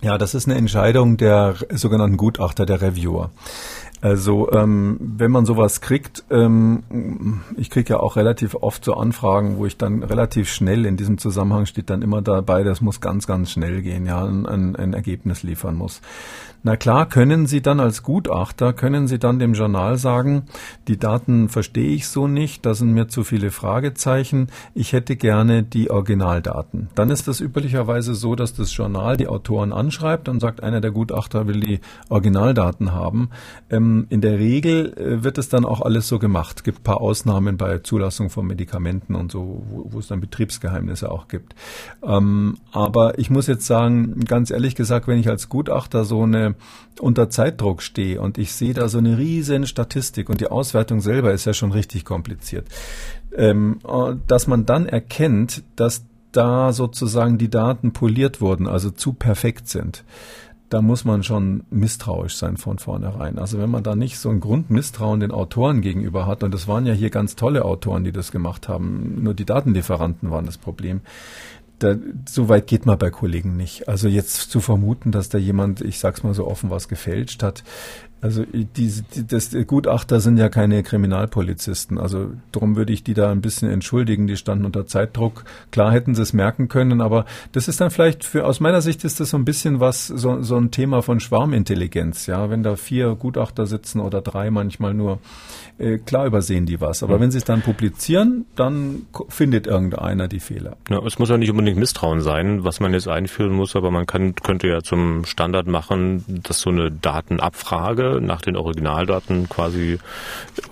[0.02, 3.32] Ja, das ist eine Entscheidung der sogenannten Gutachter, der Reviewer.
[4.02, 9.58] Also ähm, wenn man sowas kriegt, ähm, ich kriege ja auch relativ oft so Anfragen,
[9.58, 13.28] wo ich dann relativ schnell in diesem Zusammenhang steht dann immer dabei, das muss ganz,
[13.28, 16.02] ganz schnell gehen, ja, ein, ein Ergebnis liefern muss.
[16.62, 20.44] Na klar, können Sie dann als Gutachter, können Sie dann dem Journal sagen,
[20.90, 25.64] die Daten verstehe ich so nicht, da sind mir zu viele Fragezeichen, ich hätte gerne
[25.64, 26.90] die Originaldaten.
[26.96, 30.92] Dann ist das üblicherweise so, dass das Journal die Autoren anschreibt und sagt, einer der
[30.92, 33.30] Gutachter will die Originaldaten haben.
[33.70, 36.58] Ähm, in der Regel äh, wird es dann auch alles so gemacht.
[36.58, 41.12] Es gibt paar Ausnahmen bei Zulassung von Medikamenten und so, wo, wo es dann Betriebsgeheimnisse
[41.12, 41.56] auch gibt.
[42.04, 46.56] Ähm, aber ich muss jetzt sagen, ganz ehrlich gesagt, wenn ich als Gutachter so eine
[46.99, 51.34] unter Zeitdruck stehe und ich sehe da so eine riesen Statistik und die Auswertung selber
[51.34, 52.67] ist ja schon richtig kompliziert,
[53.36, 53.80] ähm,
[54.28, 60.04] dass man dann erkennt, dass da sozusagen die Daten poliert wurden, also zu perfekt sind
[60.70, 63.40] da muss man schon misstrauisch sein von vornherein.
[63.40, 66.86] Also wenn man da nicht so ein Grundmisstrauen den Autoren gegenüber hat, und das waren
[66.86, 71.02] ja hier ganz tolle Autoren, die das gemacht haben, nur die Datenlieferanten waren das Problem,
[71.80, 71.96] da,
[72.28, 73.88] so weit geht man bei Kollegen nicht.
[73.88, 77.64] Also jetzt zu vermuten, dass da jemand, ich sag's mal so offen, was gefälscht hat,
[78.22, 78.44] also
[78.76, 81.98] diese, die, das Gutachter sind ja keine Kriminalpolizisten.
[81.98, 84.28] Also darum würde ich die da ein bisschen entschuldigen.
[84.28, 85.46] Die standen unter Zeitdruck.
[85.72, 89.04] Klar hätten sie es merken können, aber das ist dann vielleicht für aus meiner Sicht
[89.06, 92.26] ist das so ein bisschen was so, so ein Thema von Schwarmintelligenz.
[92.26, 95.20] Ja, wenn da vier Gutachter sitzen oder drei manchmal nur,
[95.78, 97.04] äh, klar übersehen die was.
[97.04, 97.22] Aber mhm.
[97.22, 100.76] wenn sie es dann publizieren, dann findet irgendeiner die Fehler.
[100.90, 104.06] Ja, es muss ja nicht unbedingt Misstrauen sein, was man jetzt einführen muss, aber man
[104.06, 110.00] kann könnte ja zum Standard machen, dass so eine Datenabfrage Nach den Originaldaten quasi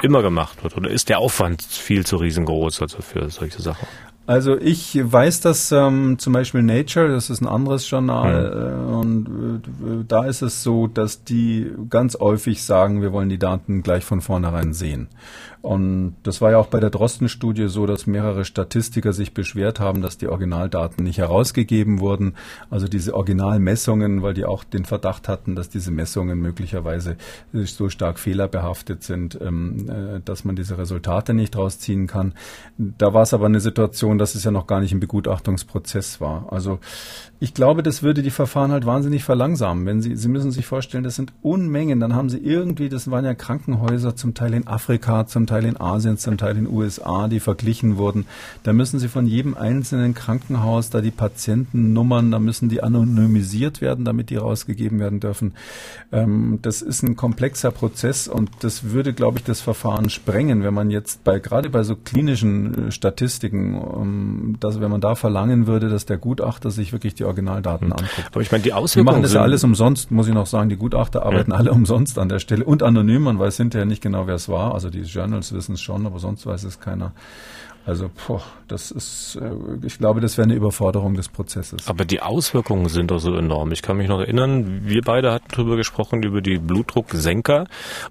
[0.02, 0.78] immer gemacht wird?
[0.78, 3.88] Oder ist der Aufwand viel zu riesengroß also für solche Sachen?
[4.28, 8.92] Also ich weiß, dass ähm, zum Beispiel Nature, das ist ein anderes Journal, mhm.
[8.92, 13.40] äh, und äh, da ist es so, dass die ganz häufig sagen, wir wollen die
[13.40, 15.08] Daten gleich von vornherein sehen.
[15.62, 20.02] Und das war ja auch bei der Drosten-Studie so, dass mehrere Statistiker sich beschwert haben,
[20.02, 22.36] dass die Originaldaten nicht herausgegeben wurden.
[22.70, 27.18] Also diese Originalmessungen, weil die auch den Verdacht hatten, dass diese Messungen möglicherweise
[27.52, 32.34] so stark fehlerbehaftet sind, ähm, äh, dass man diese Resultate nicht rausziehen kann.
[32.78, 36.48] Da war es aber eine Situation, dass es ja noch gar nicht im Begutachtungsprozess war.
[36.52, 36.80] Also
[37.40, 39.86] ich glaube, das würde die Verfahren halt wahnsinnig verlangsamen.
[39.86, 42.00] Wenn Sie, Sie müssen sich vorstellen, das sind Unmengen.
[42.00, 45.80] Dann haben Sie irgendwie, das waren ja Krankenhäuser zum Teil in Afrika, zum Teil in
[45.80, 48.26] Asien, zum Teil in den USA, die verglichen wurden.
[48.64, 54.06] Da müssen Sie von jedem einzelnen Krankenhaus da die Patientennummern, da müssen die anonymisiert werden,
[54.06, 55.54] damit die rausgegeben werden dürfen.
[56.12, 60.74] Ähm, das ist ein komplexer Prozess und das würde, glaube ich, das Verfahren sprengen, wenn
[60.74, 65.68] man jetzt bei, gerade bei so klinischen äh, Statistiken, ähm, dass, wenn man da verlangen
[65.68, 67.94] würde, dass der Gutachter sich wirklich die Originaldaten hm.
[67.94, 68.30] anguckt.
[68.32, 69.08] Aber ich meine, die Auswirkungen.
[69.08, 70.70] Die machen das ja alles umsonst, muss ich noch sagen.
[70.70, 71.58] Die Gutachter arbeiten ja.
[71.58, 73.24] alle umsonst an der Stelle und anonym.
[73.24, 74.74] Man weiß hinterher nicht genau, wer es war.
[74.74, 75.04] Also die
[75.38, 77.14] Journals wissen es schon, aber sonst weiß es keiner.
[77.88, 79.50] Also, boah, das ist, äh,
[79.86, 81.88] ich glaube, das wäre eine Überforderung des Prozesses.
[81.88, 83.72] Aber die Auswirkungen sind doch so enorm.
[83.72, 87.68] Ich kann mich noch erinnern, wir beide hatten darüber gesprochen, über die Blutdrucksenker.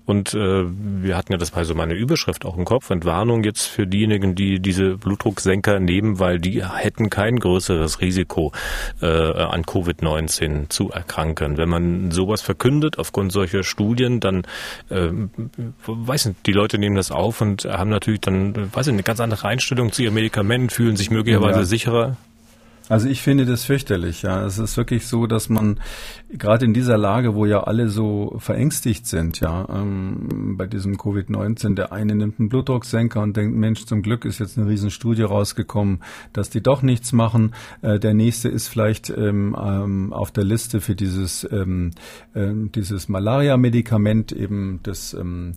[0.07, 3.67] Und äh, wir hatten ja, das war so meine Überschrift auch im Kopf, Entwarnung jetzt
[3.67, 8.53] für diejenigen, die diese Blutdrucksenker nehmen, weil die hätten kein größeres Risiko,
[9.03, 11.59] äh, an Covid-19 zu erkranken.
[11.59, 14.45] Wenn man sowas verkündet aufgrund solcher Studien, dann,
[14.89, 15.11] äh,
[15.87, 19.21] weiß nicht, die Leute nehmen das auf und haben natürlich dann, weiß ich, eine ganz
[19.21, 21.65] andere Einstellung Einstellung zu ihrem Medikament, fühlen sich möglicherweise ja.
[21.65, 22.17] sicherer?
[22.89, 24.47] Also ich finde das fürchterlich, ja.
[24.47, 25.81] Es ist wirklich so, dass man
[26.31, 31.75] gerade in dieser Lage, wo ja alle so verängstigt sind, ja, ähm, bei diesem Covid-19,
[31.75, 36.05] der eine nimmt einen Blutdrucksenker und denkt, Mensch, zum Glück ist jetzt eine Riesenstudie rausgekommen,
[36.33, 37.53] dass die doch nichts machen.
[37.83, 41.91] Äh, der nächste ist vielleicht ähm, ähm, auf der Liste für dieses, ähm,
[42.35, 45.55] äh, dieses Malaria-Medikament, eben das ähm,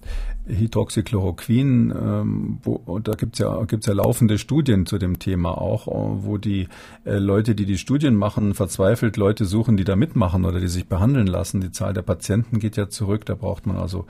[0.49, 6.38] Hydroxychloroquin, ähm, wo, da gibt's ja, gibt's ja laufende Studien zu dem Thema auch, wo
[6.38, 6.67] die
[7.05, 10.88] äh, Leute, die die Studien machen, verzweifelt Leute suchen, die da mitmachen oder die sich
[10.88, 11.62] behandeln lassen.
[11.62, 13.25] Die Zahl der Patienten geht ja zurück.
[13.25, 14.05] Da braucht man also,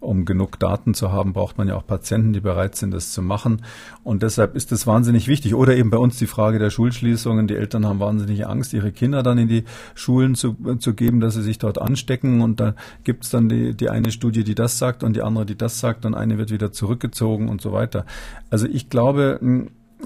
[0.00, 3.22] um genug Daten zu haben, braucht man ja auch Patienten, die bereit sind, das zu
[3.22, 3.62] machen.
[4.02, 5.54] Und deshalb ist das wahnsinnig wichtig.
[5.54, 7.46] Oder eben bei uns die Frage der Schulschließungen.
[7.46, 11.34] Die Eltern haben wahnsinnig Angst, ihre Kinder dann in die Schulen zu, zu geben, dass
[11.34, 12.40] sie sich dort anstecken.
[12.40, 12.74] Und da
[13.04, 16.06] gibt's dann die, die eine Studie, die das sagt und die andere, die das sagt.
[16.06, 18.06] Und eine wird wieder zurückgezogen und so weiter.
[18.48, 19.38] Also ich glaube,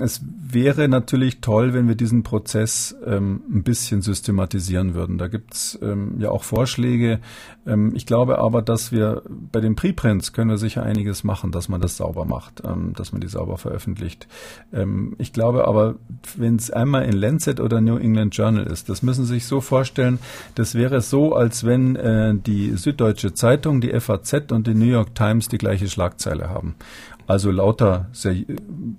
[0.00, 5.18] es wäre natürlich toll, wenn wir diesen Prozess ähm, ein bisschen systematisieren würden.
[5.18, 7.20] Da gibt's ähm, ja auch Vorschläge.
[7.66, 11.68] Ähm, ich glaube aber, dass wir bei den Preprints können wir sicher einiges machen, dass
[11.68, 14.28] man das sauber macht, ähm, dass man die sauber veröffentlicht.
[14.72, 15.96] Ähm, ich glaube aber,
[16.36, 19.60] wenn es einmal in Lancet oder New England Journal ist, das müssen Sie sich so
[19.60, 20.18] vorstellen,
[20.54, 25.14] das wäre so, als wenn äh, die Süddeutsche Zeitung, die FAZ und die New York
[25.14, 26.74] Times die gleiche Schlagzeile haben.
[27.26, 28.36] Also lauter sehr,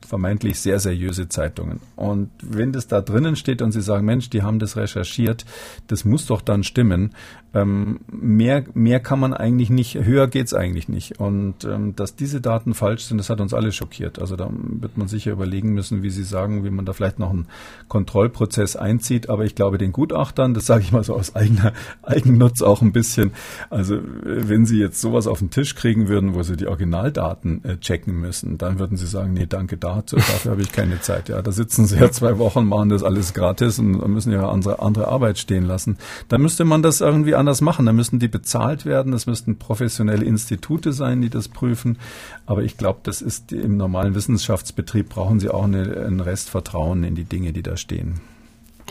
[0.06, 1.80] vermeintlich sehr seriöse Zeitungen.
[1.96, 5.46] Und wenn das da drinnen steht und Sie sagen, Mensch, die haben das recherchiert,
[5.88, 7.12] das muss doch dann stimmen,
[7.54, 11.20] ähm, mehr, mehr kann man eigentlich nicht, höher geht's eigentlich nicht.
[11.20, 14.20] Und ähm, dass diese Daten falsch sind, das hat uns alle schockiert.
[14.20, 17.32] Also da wird man sicher überlegen müssen, wie Sie sagen, wie man da vielleicht noch
[17.32, 17.48] einen
[17.88, 19.30] Kontrollprozess einzieht.
[19.30, 22.92] Aber ich glaube, den Gutachtern, das sage ich mal so aus eigener Eigennutz auch ein
[22.92, 23.32] bisschen,
[23.70, 27.78] also wenn Sie jetzt sowas auf den Tisch kriegen würden, wo Sie die Originaldaten äh,
[27.78, 31.30] checken müssen, dann würden Sie sagen, nee, danke dazu, dafür habe ich keine Zeit.
[31.30, 34.80] Ja, da sitzen Sie ja zwei Wochen, machen das alles gratis und müssen Ihre andere,
[34.80, 35.98] andere Arbeit stehen lassen.
[36.28, 37.86] Da müsste man das irgendwie anders machen.
[37.86, 39.12] Da müssen die bezahlt werden.
[39.12, 41.98] Das müssten professionelle Institute sein, die das prüfen.
[42.46, 47.04] Aber ich glaube, das ist im normalen Wissenschaftsbetrieb brauchen sie auch eine, einen Rest Vertrauen
[47.04, 48.22] in die Dinge, die da stehen.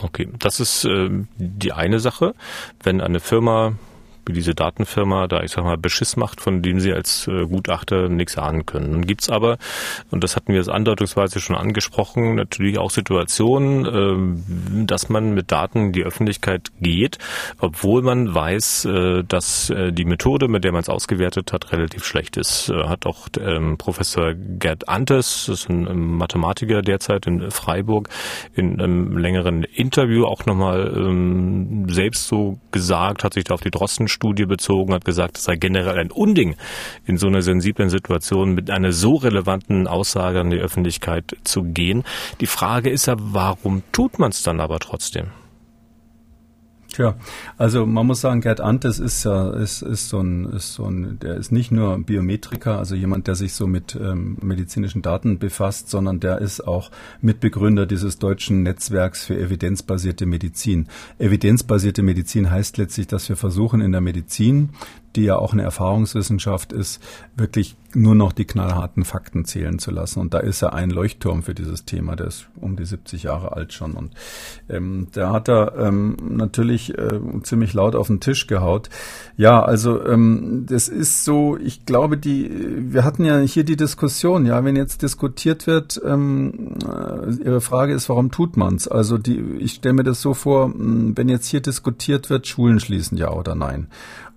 [0.01, 2.35] Okay, das ist äh, die eine Sache.
[2.83, 3.73] Wenn eine Firma
[4.27, 8.09] wie diese Datenfirma da, ich sag mal, Beschiss macht, von dem sie als äh, Gutachter
[8.09, 8.91] nichts ahnen können.
[8.91, 9.57] Nun gibt's aber,
[10.11, 15.51] und das hatten wir jetzt andeutungsweise schon angesprochen, natürlich auch Situationen, äh, dass man mit
[15.51, 17.17] Daten in die Öffentlichkeit geht,
[17.59, 22.05] obwohl man weiß, äh, dass äh, die Methode, mit der man es ausgewertet hat, relativ
[22.05, 22.69] schlecht ist.
[22.69, 28.09] Äh, hat auch ähm, Professor Gerd Antes, das ist ein Mathematiker derzeit in Freiburg,
[28.55, 33.71] in einem längeren Interview auch nochmal ähm, selbst so gesagt, hat sich da auf die
[33.71, 36.55] Drosten Studie bezogen, hat gesagt, es sei generell ein Unding,
[37.05, 42.03] in so einer sensiblen Situation mit einer so relevanten Aussage an die Öffentlichkeit zu gehen.
[42.41, 45.27] Die Frage ist ja, warum tut man es dann aber trotzdem?
[46.97, 47.15] Tja,
[47.59, 51.19] also man muss sagen, Gerd Antes ist ja ist, ist so ein ist so ein
[51.19, 55.91] der ist nicht nur Biometriker, also jemand, der sich so mit ähm, medizinischen Daten befasst,
[55.91, 56.89] sondern der ist auch
[57.21, 60.87] Mitbegründer dieses deutschen Netzwerks für evidenzbasierte Medizin.
[61.19, 64.69] Evidenzbasierte Medizin heißt letztlich, dass wir versuchen in der Medizin
[65.17, 67.01] die ja auch eine Erfahrungswissenschaft ist,
[67.35, 70.19] wirklich nur noch die knallharten Fakten zählen zu lassen.
[70.19, 72.15] Und da ist er ein Leuchtturm für dieses Thema.
[72.15, 73.93] Der ist um die 70 Jahre alt schon.
[73.93, 74.13] Und
[74.69, 78.89] ähm, der hat da ähm, natürlich äh, ziemlich laut auf den Tisch gehaut.
[79.37, 82.51] Ja, also ähm, das ist so, ich glaube, die,
[82.93, 87.93] wir hatten ja hier die Diskussion, ja, wenn jetzt diskutiert wird, ähm, äh, Ihre Frage
[87.93, 88.87] ist, warum tut man's?
[88.87, 93.17] Also die, ich stelle mir das so vor, wenn jetzt hier diskutiert wird, Schulen schließen
[93.17, 93.87] ja oder nein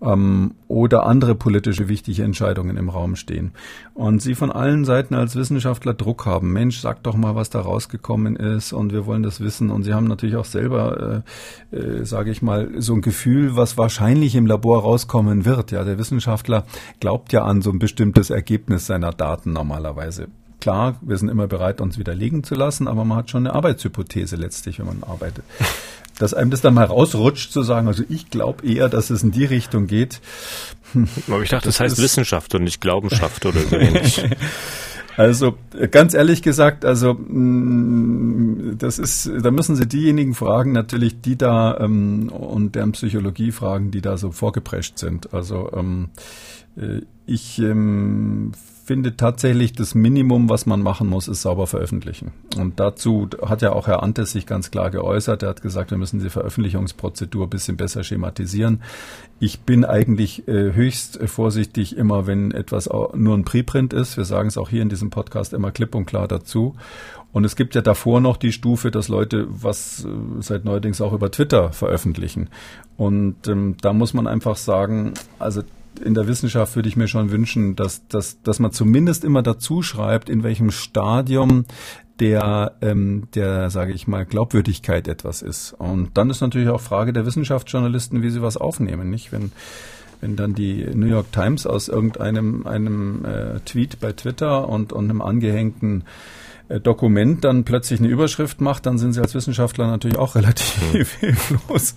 [0.02, 3.52] ähm, oder andere politische wichtige Entscheidungen im Raum stehen.
[3.94, 6.52] Und Sie von allen Seiten als Wissenschaftler Druck haben.
[6.52, 9.70] Mensch, sag doch mal, was da rausgekommen ist und wir wollen das wissen.
[9.70, 11.22] Und Sie haben natürlich auch selber,
[11.72, 15.70] äh, äh, sage ich mal, so ein Gefühl, was wahrscheinlich im Labor rauskommen wird.
[15.70, 16.64] Ja, der Wissenschaftler
[17.00, 20.28] glaubt ja an so ein bestimmtes Ergebnis seiner Daten normalerweise.
[20.60, 24.36] Klar, wir sind immer bereit, uns widerlegen zu lassen, aber man hat schon eine Arbeitshypothese
[24.36, 25.44] letztlich, wenn man arbeitet
[26.20, 29.30] dass einem das dann mal rausrutscht, zu sagen, also ich glaube eher, dass es in
[29.30, 30.20] die Richtung geht.
[31.28, 34.22] Aber ich dachte, das, das heißt Wissenschaft und nicht Glaubenschaft oder so ähnlich.
[35.16, 35.58] Also
[35.90, 41.76] ganz ehrlich gesagt, also mm, das ist, da müssen Sie diejenigen fragen, natürlich, die da
[41.78, 45.34] ähm, und deren Psychologie fragen, die da so vorgeprescht sind.
[45.34, 46.08] Also ähm,
[46.76, 48.52] äh, ich ähm,
[48.90, 52.32] finde tatsächlich, das Minimum, was man machen muss, ist sauber veröffentlichen.
[52.58, 55.44] Und dazu hat ja auch Herr Antes sich ganz klar geäußert.
[55.44, 58.82] Er hat gesagt, wir müssen die Veröffentlichungsprozedur ein bisschen besser schematisieren.
[59.38, 64.16] Ich bin eigentlich äh, höchst vorsichtig immer, wenn etwas nur ein Preprint ist.
[64.16, 66.74] Wir sagen es auch hier in diesem Podcast immer klipp und klar dazu.
[67.30, 70.08] Und es gibt ja davor noch die Stufe, dass Leute was äh,
[70.40, 72.48] seit neuerdings auch über Twitter veröffentlichen.
[72.96, 75.62] Und ähm, da muss man einfach sagen, also
[76.04, 79.82] in der Wissenschaft würde ich mir schon wünschen, dass, dass, dass man zumindest immer dazu
[79.82, 81.64] schreibt, in welchem Stadium
[82.20, 85.72] der, ähm, der, sage ich mal, Glaubwürdigkeit etwas ist.
[85.72, 89.32] Und dann ist natürlich auch Frage der Wissenschaftsjournalisten, wie sie was aufnehmen, nicht?
[89.32, 89.52] Wenn
[90.20, 95.08] wenn dann die New York Times aus irgendeinem einem äh, Tweet bei Twitter und, und
[95.08, 96.04] einem angehängten
[96.78, 101.96] Dokument dann plötzlich eine Überschrift macht, dann sind Sie als Wissenschaftler natürlich auch relativ hilflos.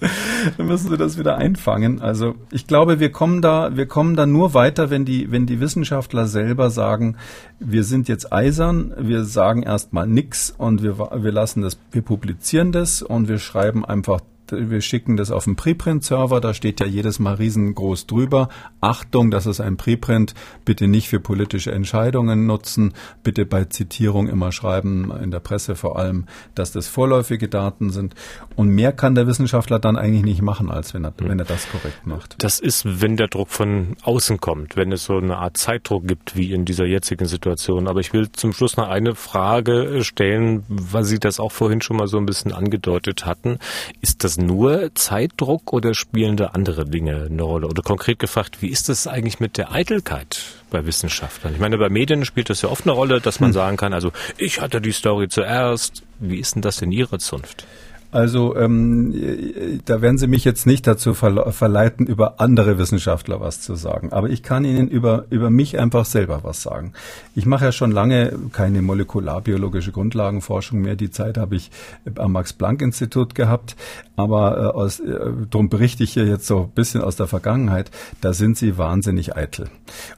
[0.58, 2.02] dann müssen Sie das wieder einfangen.
[2.02, 5.60] Also ich glaube, wir kommen da, wir kommen da nur weiter, wenn die, wenn die
[5.60, 7.18] Wissenschaftler selber sagen,
[7.60, 12.72] wir sind jetzt eisern, wir sagen erstmal nix und wir, wir lassen das, wir publizieren
[12.72, 14.22] das und wir schreiben einfach
[14.70, 18.50] wir schicken das auf den Preprint-Server, da steht ja jedes Mal riesengroß drüber.
[18.82, 20.34] Achtung, das ist ein Preprint,
[20.66, 25.98] bitte nicht für politische Entscheidungen nutzen, bitte bei Zitierung immer schreiben, in der Presse vor
[25.98, 28.16] allem, dass das vorläufige Daten sind.
[28.56, 31.70] Und mehr kann der Wissenschaftler dann eigentlich nicht machen, als wenn er, wenn er das
[31.70, 32.36] korrekt macht.
[32.38, 36.36] Das ist, wenn der Druck von außen kommt, wenn es so eine Art Zeitdruck gibt,
[36.36, 37.88] wie in dieser jetzigen Situation.
[37.88, 41.98] Aber ich will zum Schluss noch eine Frage stellen, weil Sie das auch vorhin schon
[41.98, 43.58] mal so ein bisschen angedeutet hatten.
[44.02, 47.68] Ist das nur Zeitdruck oder spielen da andere Dinge eine Rolle?
[47.68, 51.54] Oder konkret gefragt, wie ist das eigentlich mit der Eitelkeit bei Wissenschaftlern?
[51.54, 53.54] Ich meine, bei Medien spielt das ja oft eine Rolle, dass man hm.
[53.54, 56.04] sagen kann, also ich hatte die Story zuerst.
[56.20, 57.66] Wie ist denn das in Ihrer Zunft?
[58.14, 63.74] Also ähm, da werden Sie mich jetzt nicht dazu verleiten, über andere Wissenschaftler was zu
[63.74, 64.14] sagen.
[64.14, 66.94] Aber ich kann Ihnen über, über mich einfach selber was sagen.
[67.34, 70.96] Ich mache ja schon lange keine molekularbiologische Grundlagenforschung mehr.
[70.96, 71.72] Die Zeit habe ich
[72.16, 73.76] am Max-Planck-Institut gehabt.
[74.16, 77.90] Aber äh, aus, äh, darum berichte ich hier jetzt so ein bisschen aus der Vergangenheit.
[78.22, 79.70] Da sind Sie wahnsinnig eitel.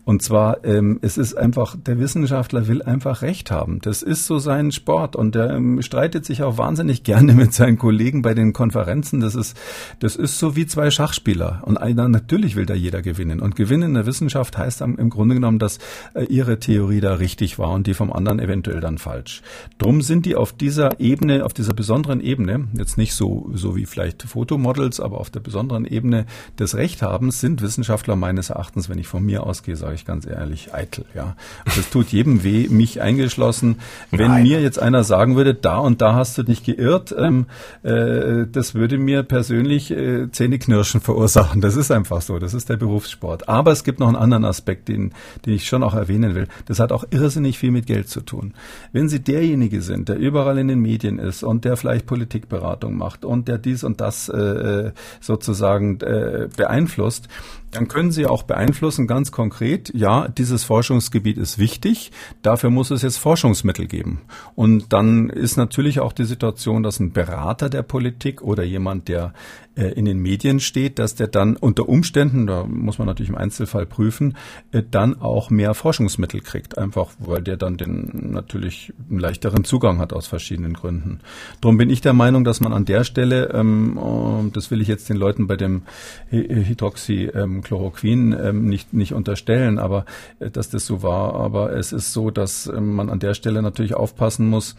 [0.04, 3.80] Und zwar, ähm, es ist einfach, der Wissenschaftler will einfach Recht haben.
[3.82, 5.16] Das ist so sein Sport.
[5.16, 9.36] Und der ähm, streitet sich auch wahnsinnig gerne mit seinen Kollegen bei den Konferenzen, das
[9.36, 9.56] ist,
[10.00, 11.62] das ist so wie zwei Schachspieler.
[11.66, 13.42] Und einer, natürlich will da jeder gewinnen.
[13.42, 15.78] Und gewinnen in der Wissenschaft heißt im Grunde genommen, dass
[16.16, 19.44] äh, ihre Theorie da richtig war und die vom anderen eventuell dann falsch.
[19.78, 23.86] Drum sind die auf dieser Ebene, auf dieser besonderen Ebene, jetzt nicht so, so wie
[23.86, 26.26] vielleicht Fotomodels, aber auf der besonderen Ebene
[26.58, 30.74] des Rechthabens sind Wissenschaftler meines Erachtens, wenn ich von mir ausgehe, sage ich ganz ehrlich,
[30.74, 31.36] eitel, ja.
[31.66, 33.78] Und das tut jedem weh, mich eingeschlossen.
[34.10, 34.44] Wenn Nein.
[34.44, 37.46] mir jetzt einer sagen würde, da und da hast du dich geirrt, ähm,
[37.84, 41.62] äh, das würde mir persönlich äh, Zähneknirschen verursachen.
[41.62, 42.40] Das ist einfach so.
[42.40, 43.50] Das ist der Berufssport.
[43.50, 45.14] Aber es gibt noch einen anderen Aspekt, den,
[45.46, 46.48] den ich schon auch erwähnen will.
[46.66, 48.54] Das hat auch irrsinnig viel mit Geld zu tun.
[48.92, 53.26] Wenn Sie derjenige sind, der überall in den Medien ist und der vielleicht Politikberatung macht
[53.26, 57.28] und der dies und das äh, äh sozusagen äh, beeinflusst,
[57.72, 63.02] dann können Sie auch beeinflussen, ganz konkret, ja, dieses Forschungsgebiet ist wichtig, dafür muss es
[63.02, 64.22] jetzt Forschungsmittel geben.
[64.56, 69.34] Und dann ist natürlich auch die Situation, dass ein Berater der Politik oder jemand, der
[69.76, 73.38] äh, in den Medien steht, dass der dann unter Umständen, da muss man natürlich im
[73.38, 74.38] Einzelfall prüfen,
[74.72, 80.00] äh, dann auch mehr Forschungsmittel kriegt, einfach weil der dann den natürlich einen leichteren Zugang
[80.00, 81.20] hat aus verschiedenen Gründen.
[81.62, 85.10] Darum bin ich der Meinung, dass man an der Stelle, ähm, das will ich jetzt
[85.10, 85.84] den Leuten bei dem
[86.30, 90.06] Hydroxychloroquin ähm, nicht, nicht unterstellen, aber
[90.40, 93.62] äh, dass das so war, aber es ist so, dass ähm, man an der Stelle
[93.62, 94.78] natürlich aufpassen muss,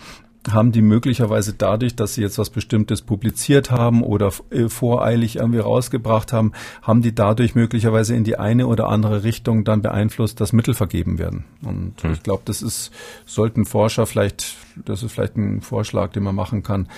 [0.51, 5.59] haben die möglicherweise dadurch, dass sie jetzt was Bestimmtes publiziert haben oder äh, voreilig irgendwie
[5.59, 10.53] rausgebracht haben, haben die dadurch möglicherweise in die eine oder andere Richtung dann beeinflusst, dass
[10.53, 11.45] Mittel vergeben werden.
[11.63, 12.13] Und hm.
[12.13, 12.91] ich glaube, das ist,
[13.25, 16.89] sollten Forscher vielleicht, das ist vielleicht ein Vorschlag, den man machen kann,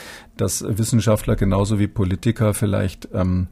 [0.41, 3.49] dass Wissenschaftler genauso wie Politiker vielleicht ähm,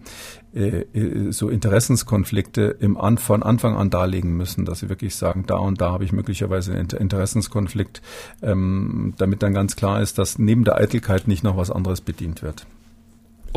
[0.54, 5.44] äh, äh, so Interessenskonflikte im An von Anfang an darlegen müssen, dass sie wirklich sagen,
[5.46, 8.00] da und da habe ich möglicherweise einen Interessenskonflikt,
[8.42, 12.42] ähm, damit dann ganz klar ist, dass neben der Eitelkeit nicht noch was anderes bedient
[12.42, 12.66] wird.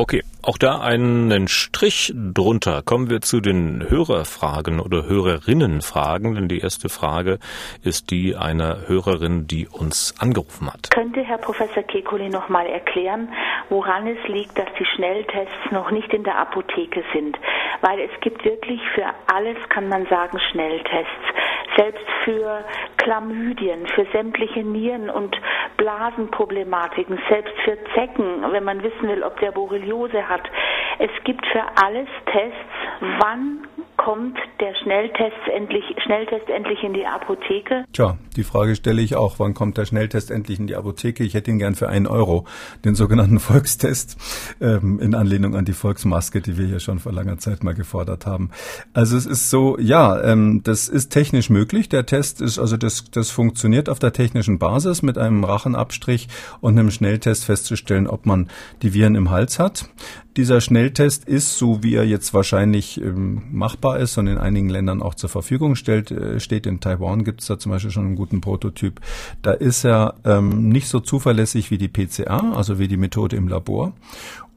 [0.00, 2.80] Okay, auch da einen Strich drunter.
[2.82, 7.38] Kommen wir zu den Hörerfragen oder Hörerinnenfragen, denn die erste Frage
[7.84, 10.90] ist die einer Hörerin, die uns angerufen hat.
[10.90, 13.28] Könnte Herr Professor Kekulé noch mal erklären,
[13.68, 17.36] woran es liegt, dass die Schnelltests noch nicht in der Apotheke sind?
[17.82, 21.26] Weil es gibt wirklich für alles, kann man sagen, Schnelltests.
[21.76, 22.64] Selbst für
[22.96, 25.36] Chlamydien, für sämtliche Nieren- und
[25.76, 29.89] Blasenproblematiken, selbst für Zecken, wenn man wissen will, ob der Borreliose
[30.28, 30.42] hat.
[30.98, 32.56] Es gibt für alles Tests.
[33.18, 33.66] Wann
[34.04, 37.84] kommt der Schnelltest endlich, Schnelltest endlich in die Apotheke?
[37.92, 39.38] Tja, die Frage stelle ich auch.
[39.38, 41.22] Wann kommt der Schnelltest endlich in die Apotheke?
[41.22, 42.46] Ich hätte ihn gern für einen Euro,
[42.84, 44.16] den sogenannten Volkstest,
[44.60, 48.24] ähm, in Anlehnung an die Volksmaske, die wir hier schon vor langer Zeit mal gefordert
[48.24, 48.50] haben.
[48.94, 51.90] Also es ist so, ja, ähm, das ist technisch möglich.
[51.90, 56.28] Der Test ist, also das, das funktioniert auf der technischen Basis mit einem Rachenabstrich
[56.62, 58.48] und einem Schnelltest festzustellen, ob man
[58.80, 59.69] die Viren im Hals hat.
[60.36, 65.02] Dieser Schnelltest ist, so wie er jetzt wahrscheinlich ähm, machbar ist und in einigen Ländern
[65.02, 66.66] auch zur Verfügung stellt, äh, steht.
[66.66, 69.00] In Taiwan gibt es da zum Beispiel schon einen guten Prototyp.
[69.42, 73.48] Da ist er ähm, nicht so zuverlässig wie die PCA, also wie die Methode im
[73.48, 73.92] Labor.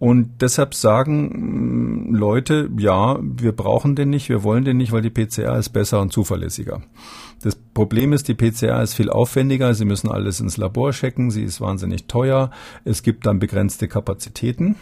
[0.03, 5.01] Und deshalb sagen mm, Leute, ja, wir brauchen den nicht, wir wollen den nicht, weil
[5.01, 6.81] die PCR ist besser und zuverlässiger.
[7.41, 11.43] Das Problem ist, die PCR ist viel aufwendiger, Sie müssen alles ins Labor checken, sie
[11.43, 12.51] ist wahnsinnig teuer,
[12.83, 14.75] es gibt dann begrenzte Kapazitäten.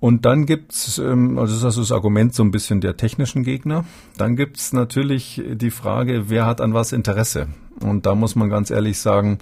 [0.00, 3.84] Und dann gibt's, ähm, also das ist das Argument so ein bisschen der technischen Gegner.
[4.16, 7.48] Dann gibt's natürlich die Frage, wer hat an was Interesse?
[7.80, 9.38] Und da muss man ganz ehrlich sagen,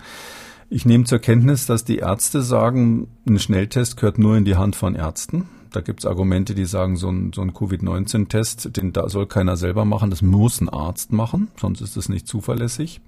[0.69, 4.77] ich nehme zur Kenntnis, dass die Ärzte sagen, ein Schnelltest gehört nur in die Hand
[4.77, 5.49] von Ärzten.
[5.71, 9.85] Da gibt's Argumente, die sagen, so ein, so ein Covid-19-Test, den da soll keiner selber
[9.85, 13.01] machen, das muss ein Arzt machen, sonst ist es nicht zuverlässig.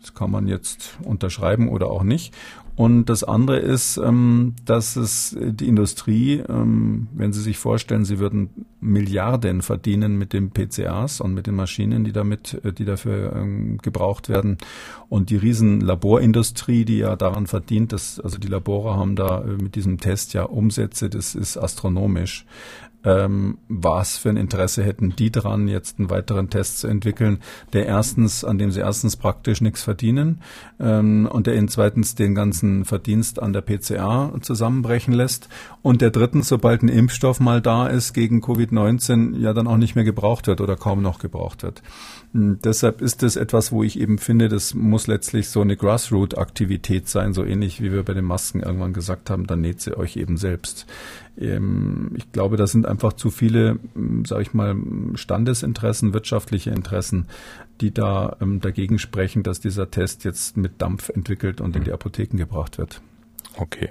[0.00, 2.34] Das kann man jetzt unterschreiben oder auch nicht.
[2.76, 8.18] Und das andere ist, ähm, dass es die Industrie, ähm, wenn Sie sich vorstellen, Sie
[8.18, 8.50] würden
[8.80, 13.78] Milliarden verdienen mit den PCAs und mit den Maschinen, die damit, äh, die dafür ähm,
[13.78, 14.58] gebraucht werden.
[15.08, 19.62] Und die riesen Laborindustrie, die ja daran verdient, dass, also die Labore haben da äh,
[19.62, 22.44] mit diesem Test ja Umsätze, das ist astronomisch
[23.06, 27.38] ähm, was für ein Interesse hätten die dran, jetzt einen weiteren Test zu entwickeln,
[27.72, 30.42] der erstens, an dem sie erstens praktisch nichts verdienen
[30.80, 35.48] ähm, und der ihnen zweitens den ganzen Verdienst an der PCA zusammenbrechen lässt
[35.82, 39.94] und der drittens, sobald ein Impfstoff mal da ist gegen Covid-19, ja dann auch nicht
[39.94, 41.82] mehr gebraucht wird oder kaum noch gebraucht wird.
[42.34, 47.08] Und deshalb ist es etwas, wo ich eben finde, das muss letztlich so eine Grassroot-Aktivität
[47.08, 50.16] sein, so ähnlich wie wir bei den Masken irgendwann gesagt haben, dann näht sie euch
[50.16, 50.86] eben selbst.
[51.38, 54.76] Ähm, ich glaube, das sind einfach zu viele, ähm, sage ich mal,
[55.14, 57.26] Standesinteressen, wirtschaftliche Interessen,
[57.80, 61.92] die da ähm, dagegen sprechen, dass dieser Test jetzt mit Dampf entwickelt und in die
[61.92, 63.00] Apotheken gebracht wird.
[63.56, 63.90] Okay.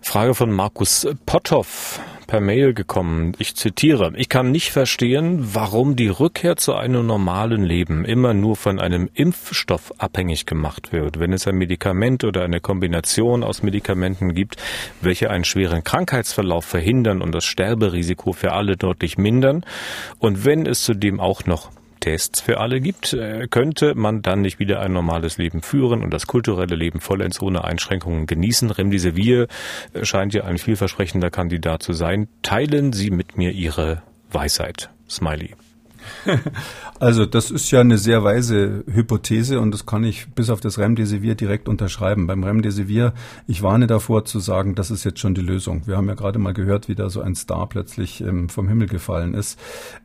[0.00, 3.32] Frage von Markus Potthoff per Mail gekommen.
[3.38, 4.12] Ich zitiere.
[4.16, 9.10] Ich kann nicht verstehen, warum die Rückkehr zu einem normalen Leben immer nur von einem
[9.14, 11.18] Impfstoff abhängig gemacht wird.
[11.18, 14.56] Wenn es ein Medikament oder eine Kombination aus Medikamenten gibt,
[15.00, 19.64] welche einen schweren Krankheitsverlauf verhindern und das Sterberisiko für alle deutlich mindern.
[20.20, 21.70] Und wenn es zudem auch noch
[22.00, 26.10] Tests für alle gibt, äh, könnte man dann nicht wieder ein normales Leben führen und
[26.12, 28.70] das kulturelle Leben vollends ohne Einschränkungen genießen.
[28.70, 29.46] Remdesivir
[29.92, 32.28] äh, scheint ja ein vielversprechender Kandidat zu sein.
[32.42, 34.90] Teilen Sie mit mir Ihre Weisheit.
[35.08, 35.54] Smiley.
[37.00, 40.78] Also das ist ja eine sehr weise Hypothese und das kann ich bis auf das
[40.78, 42.26] Remdesivir direkt unterschreiben.
[42.26, 43.14] Beim Remdesivir,
[43.46, 45.86] ich warne davor zu sagen, das ist jetzt schon die Lösung.
[45.86, 48.86] Wir haben ja gerade mal gehört, wie da so ein Star plötzlich ähm, vom Himmel
[48.86, 49.58] gefallen ist.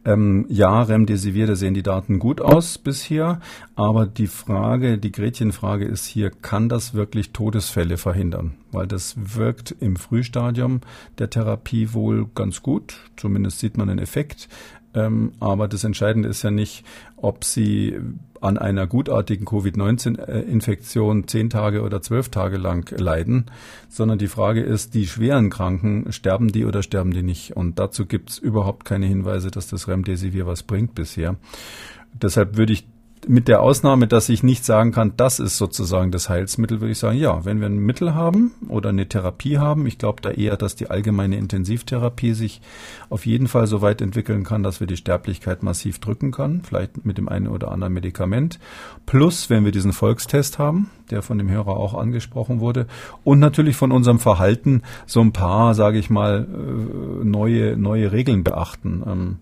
[0.06, 3.41] Ähm, ja, Remdesivir, da sehen die Daten gut aus bisher,
[3.76, 8.54] aber die Frage, die Gretchenfrage ist hier, kann das wirklich Todesfälle verhindern?
[8.72, 10.80] Weil das wirkt im Frühstadium
[11.18, 14.48] der Therapie wohl ganz gut, zumindest sieht man einen Effekt.
[14.96, 16.86] Ähm, aber das Entscheidende ist ja nicht,
[17.18, 18.00] ob sie
[18.41, 23.46] an einer gutartigen Covid-19-Infektion zehn Tage oder zwölf Tage lang leiden,
[23.89, 27.56] sondern die Frage ist, die schweren Kranken, sterben die oder sterben die nicht?
[27.56, 31.36] Und dazu gibt es überhaupt keine Hinweise, dass das Remdesivir was bringt bisher.
[32.14, 32.88] Deshalb würde ich
[33.28, 36.99] mit der Ausnahme, dass ich nicht sagen kann, das ist sozusagen das Heilsmittel, würde ich
[36.99, 40.57] sagen, ja, wenn wir ein Mittel haben oder eine Therapie haben, ich glaube da eher,
[40.57, 42.61] dass die allgemeine Intensivtherapie sich
[43.09, 47.05] auf jeden Fall so weit entwickeln kann, dass wir die Sterblichkeit massiv drücken können, vielleicht
[47.05, 48.59] mit dem einen oder anderen Medikament.
[49.05, 52.88] Plus, wenn wir diesen Volkstest haben, der von dem Hörer auch angesprochen wurde,
[53.23, 58.43] und natürlich von unserem Verhalten so ein paar, sage ich mal, äh, neue, neue Regeln
[58.43, 59.39] beachten.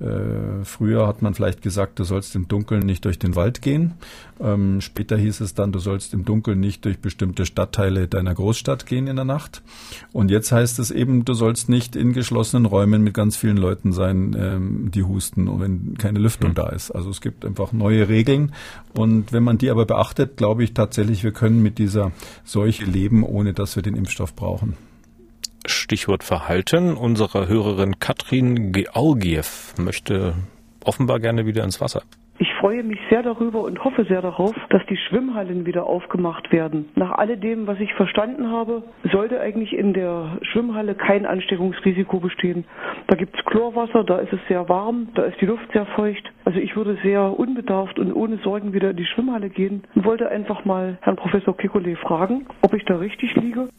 [0.00, 3.94] Äh, früher hat man vielleicht gesagt, du sollst im Dunkeln nicht durch den Wald gehen.
[4.40, 8.86] Ähm, später hieß es dann, du sollst im Dunkeln nicht durch bestimmte Stadtteile deiner Großstadt
[8.86, 9.62] gehen in der Nacht.
[10.12, 13.92] Und jetzt heißt es eben, du sollst nicht in geschlossenen Räumen mit ganz vielen Leuten
[13.92, 16.54] sein, ähm, die husten wenn keine Lüftung mhm.
[16.54, 16.90] da ist.
[16.90, 18.52] Also es gibt einfach neue Regeln.
[18.94, 22.12] Und wenn man die aber beachtet, glaube ich tatsächlich, wir können mit dieser
[22.44, 24.76] Seuche leben, ohne dass wir den Impfstoff brauchen.
[25.88, 26.98] Stichwort Verhalten.
[26.98, 30.34] Unsere Hörerin Katrin Georgiev möchte
[30.84, 32.02] offenbar gerne wieder ins Wasser.
[32.38, 36.90] Ich freue mich sehr darüber und hoffe sehr darauf, dass die Schwimmhallen wieder aufgemacht werden.
[36.94, 42.66] Nach alledem, was ich verstanden habe, sollte eigentlich in der Schwimmhalle kein Ansteckungsrisiko bestehen.
[43.06, 46.30] Da gibt es Chlorwasser, da ist es sehr warm, da ist die Luft sehr feucht.
[46.44, 50.28] Also ich würde sehr unbedarft und ohne Sorgen wieder in die Schwimmhalle gehen und wollte
[50.28, 53.70] einfach mal Herrn Professor Kekulé fragen, ob ich da richtig liege.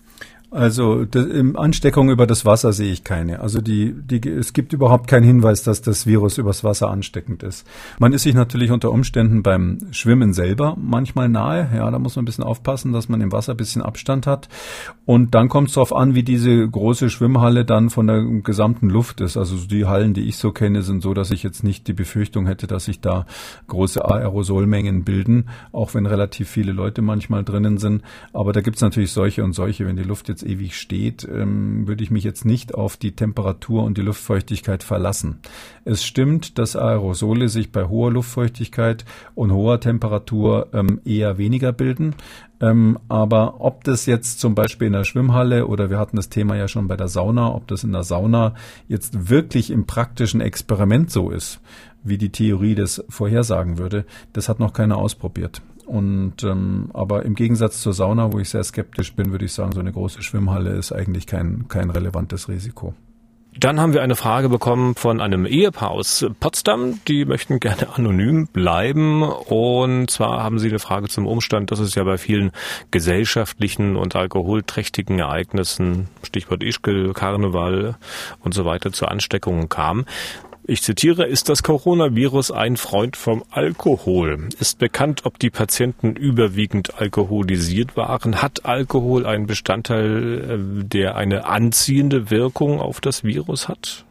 [0.52, 3.40] Also das, Ansteckung über das Wasser sehe ich keine.
[3.40, 7.68] Also die, die, es gibt überhaupt keinen Hinweis, dass das Virus übers Wasser ansteckend ist.
[8.00, 11.70] Man ist sich natürlich unter Umständen beim Schwimmen selber manchmal nahe.
[11.76, 14.50] Ja, da muss man ein bisschen aufpassen, dass man im Wasser ein bisschen Abstand hat.
[15.06, 19.22] Und dann kommt es darauf an, wie diese große Schwimmhalle dann von der gesamten Luft
[19.22, 19.38] ist.
[19.38, 22.48] Also die Hallen, die ich so kenne, sind so, dass ich jetzt nicht die Befürchtung
[22.48, 23.28] hätte, dass sich da
[23.68, 28.02] große Aerosolmengen bilden, auch wenn relativ viele Leute manchmal drinnen sind.
[28.34, 31.28] Aber da gibt es natürlich solche und solche, wenn die Luft jetzt jetzt ewig steht,
[31.30, 35.40] ähm, würde ich mich jetzt nicht auf die Temperatur und die Luftfeuchtigkeit verlassen.
[35.86, 42.16] Es stimmt, dass Aerosole sich bei hoher Luftfeuchtigkeit und hoher Temperatur ähm, eher weniger bilden.
[42.62, 46.56] Ähm, aber ob das jetzt zum Beispiel in der Schwimmhalle oder wir hatten das Thema
[46.56, 48.54] ja schon bei der Sauna, ob das in der Sauna
[48.88, 51.62] jetzt wirklich im praktischen Experiment so ist,
[52.04, 55.62] wie die Theorie das vorhersagen würde, das hat noch keiner ausprobiert.
[55.90, 59.72] Und ähm, aber im Gegensatz zur Sauna, wo ich sehr skeptisch bin, würde ich sagen,
[59.72, 62.94] so eine große Schwimmhalle ist eigentlich kein, kein relevantes Risiko.
[63.58, 67.00] Dann haben wir eine Frage bekommen von einem Ehepaar aus Potsdam.
[67.08, 69.24] Die möchten gerne anonym bleiben.
[69.24, 72.52] Und zwar haben sie eine Frage zum Umstand, dass es ja bei vielen
[72.92, 77.98] gesellschaftlichen und alkoholträchtigen Ereignissen, Stichwort Ischgl, Karneval
[78.42, 80.06] und so weiter, zu Ansteckungen kam.
[80.70, 84.50] Ich zitiere, ist das Coronavirus ein Freund vom Alkohol?
[84.60, 88.44] Ist bekannt, ob die Patienten überwiegend alkoholisiert waren?
[88.44, 94.06] Hat Alkohol einen Bestandteil, äh, der eine anziehende Wirkung auf das Virus hat?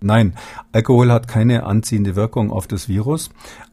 [0.00, 0.32] Nein,
[0.72, 3.28] Alkohol hat keine anziehende Wirkung auf das Virus,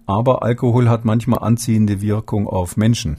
[0.06, 3.16] aber Alkohol hat manchmal anziehende Wirkung auf Menschen.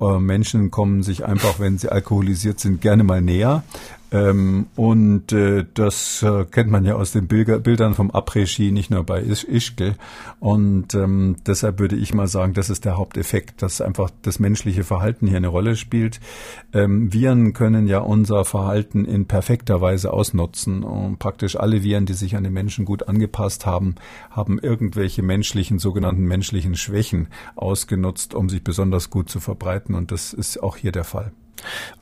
[0.00, 3.62] Äh, Menschen kommen sich einfach, wenn sie alkoholisiert sind, gerne mal näher.
[4.10, 8.90] Ähm, und äh, das äh, kennt man ja aus den Bilder, Bildern vom Après-Ski, nicht
[8.90, 9.94] nur bei Isch Ischgl.
[10.40, 14.84] Und ähm, deshalb würde ich mal sagen, das ist der Haupteffekt, dass einfach das menschliche
[14.84, 16.20] Verhalten hier eine Rolle spielt.
[16.72, 20.84] Ähm, Viren können ja unser Verhalten in perfekter Weise ausnutzen.
[20.84, 23.96] Und praktisch alle Viren, die sich an den Menschen gut angepasst haben,
[24.30, 29.94] haben irgendwelche menschlichen, sogenannten menschlichen Schwächen ausgenutzt, um sich besonders gut zu verbreiten.
[29.94, 31.32] Und das ist auch hier der Fall.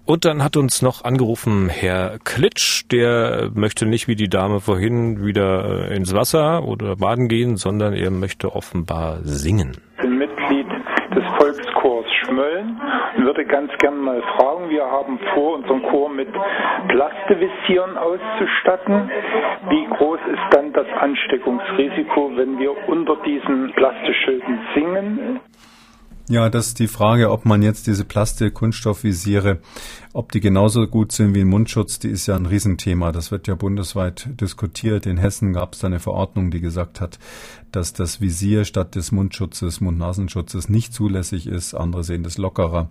[0.04, 5.24] Und dann hat uns noch angerufen Herr Klitsch, der möchte nicht wie die Dame vorhin
[5.24, 9.72] wieder äh, ins Wasser oder baden gehen, sondern er möchte offenbar singen.
[9.96, 10.66] Ich bin Mitglied
[11.14, 12.80] des Volkschors Schmölln
[13.16, 16.28] und würde ganz gerne mal fragen, wir haben vor, unseren Chor mit
[16.88, 19.10] Plastevisieren auszustatten.
[19.70, 25.40] Wie groß ist dann das Ansteckungsrisiko, wenn wir unter diesen Plastischilden singen?
[26.28, 29.60] Ja, das ist die Frage, ob man jetzt diese Plastik-Kunststoffvisiere,
[30.12, 33.12] ob die genauso gut sind wie ein Mundschutz, die ist ja ein Riesenthema.
[33.12, 35.06] Das wird ja bundesweit diskutiert.
[35.06, 37.20] In Hessen gab es da eine Verordnung, die gesagt hat,
[37.70, 41.74] dass das Visier statt des Mundschutzes, Mund-Nasenschutzes nicht zulässig ist.
[41.74, 42.88] Andere sehen das lockerer.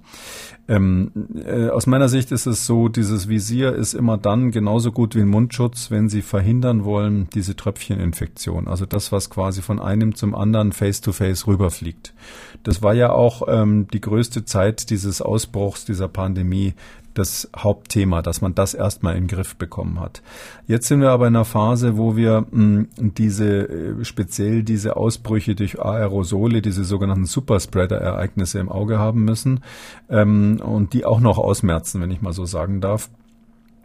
[0.70, 1.12] Ähm,
[1.46, 5.22] äh, aus meiner Sicht ist es so, dieses Visier ist immer dann genauso gut wie
[5.22, 8.70] ein Mundschutz, wenn Sie verhindern wollen, diese Tröpfcheninfektion.
[8.70, 12.14] Also das, was quasi von einem zum anderen face-to-face -face rüberfliegt.
[12.66, 16.74] Das war ja auch ähm, die größte Zeit dieses Ausbruchs dieser Pandemie
[17.14, 20.22] das Hauptthema, dass man das erstmal in den Griff bekommen hat.
[20.68, 25.56] Jetzt sind wir aber in einer Phase, wo wir mh, diese äh, speziell diese Ausbrüche
[25.56, 29.62] durch Aerosole, diese sogenannten Superspreader-Ereignisse im Auge haben müssen
[30.10, 33.10] ähm, und die auch noch ausmerzen, wenn ich mal so sagen darf.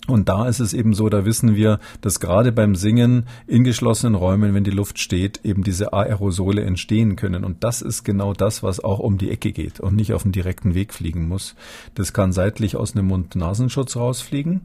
[0.06, 4.14] Und da ist es eben so, da wissen wir, dass gerade beim Singen in geschlossenen
[4.14, 7.44] Räumen, wenn die Luft steht, eben diese Aerosole entstehen können.
[7.44, 10.32] Und das ist genau das, was auch um die Ecke geht und nicht auf dem
[10.32, 11.54] direkten Weg fliegen muss.
[11.94, 14.62] Das kann seitlich aus einem Mund-Nasenschutz rausfliegen,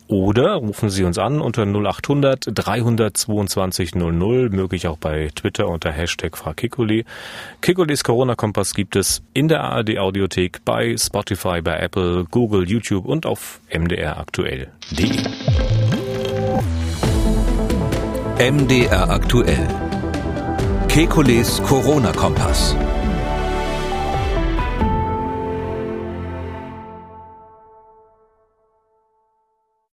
[0.07, 6.37] oder rufen Sie uns an unter 0800 322 00, möglich auch bei Twitter unter Hashtag
[6.57, 7.07] Kikuli.
[7.63, 13.61] Kikulis Corona-Kompass gibt es in der ARD-Audiothek, bei Spotify, bei Apple, Google, YouTube und auf
[13.73, 15.17] mdraktuell.de.
[18.37, 19.69] MDR aktuell.
[20.89, 22.75] Kekules Corona-Kompass.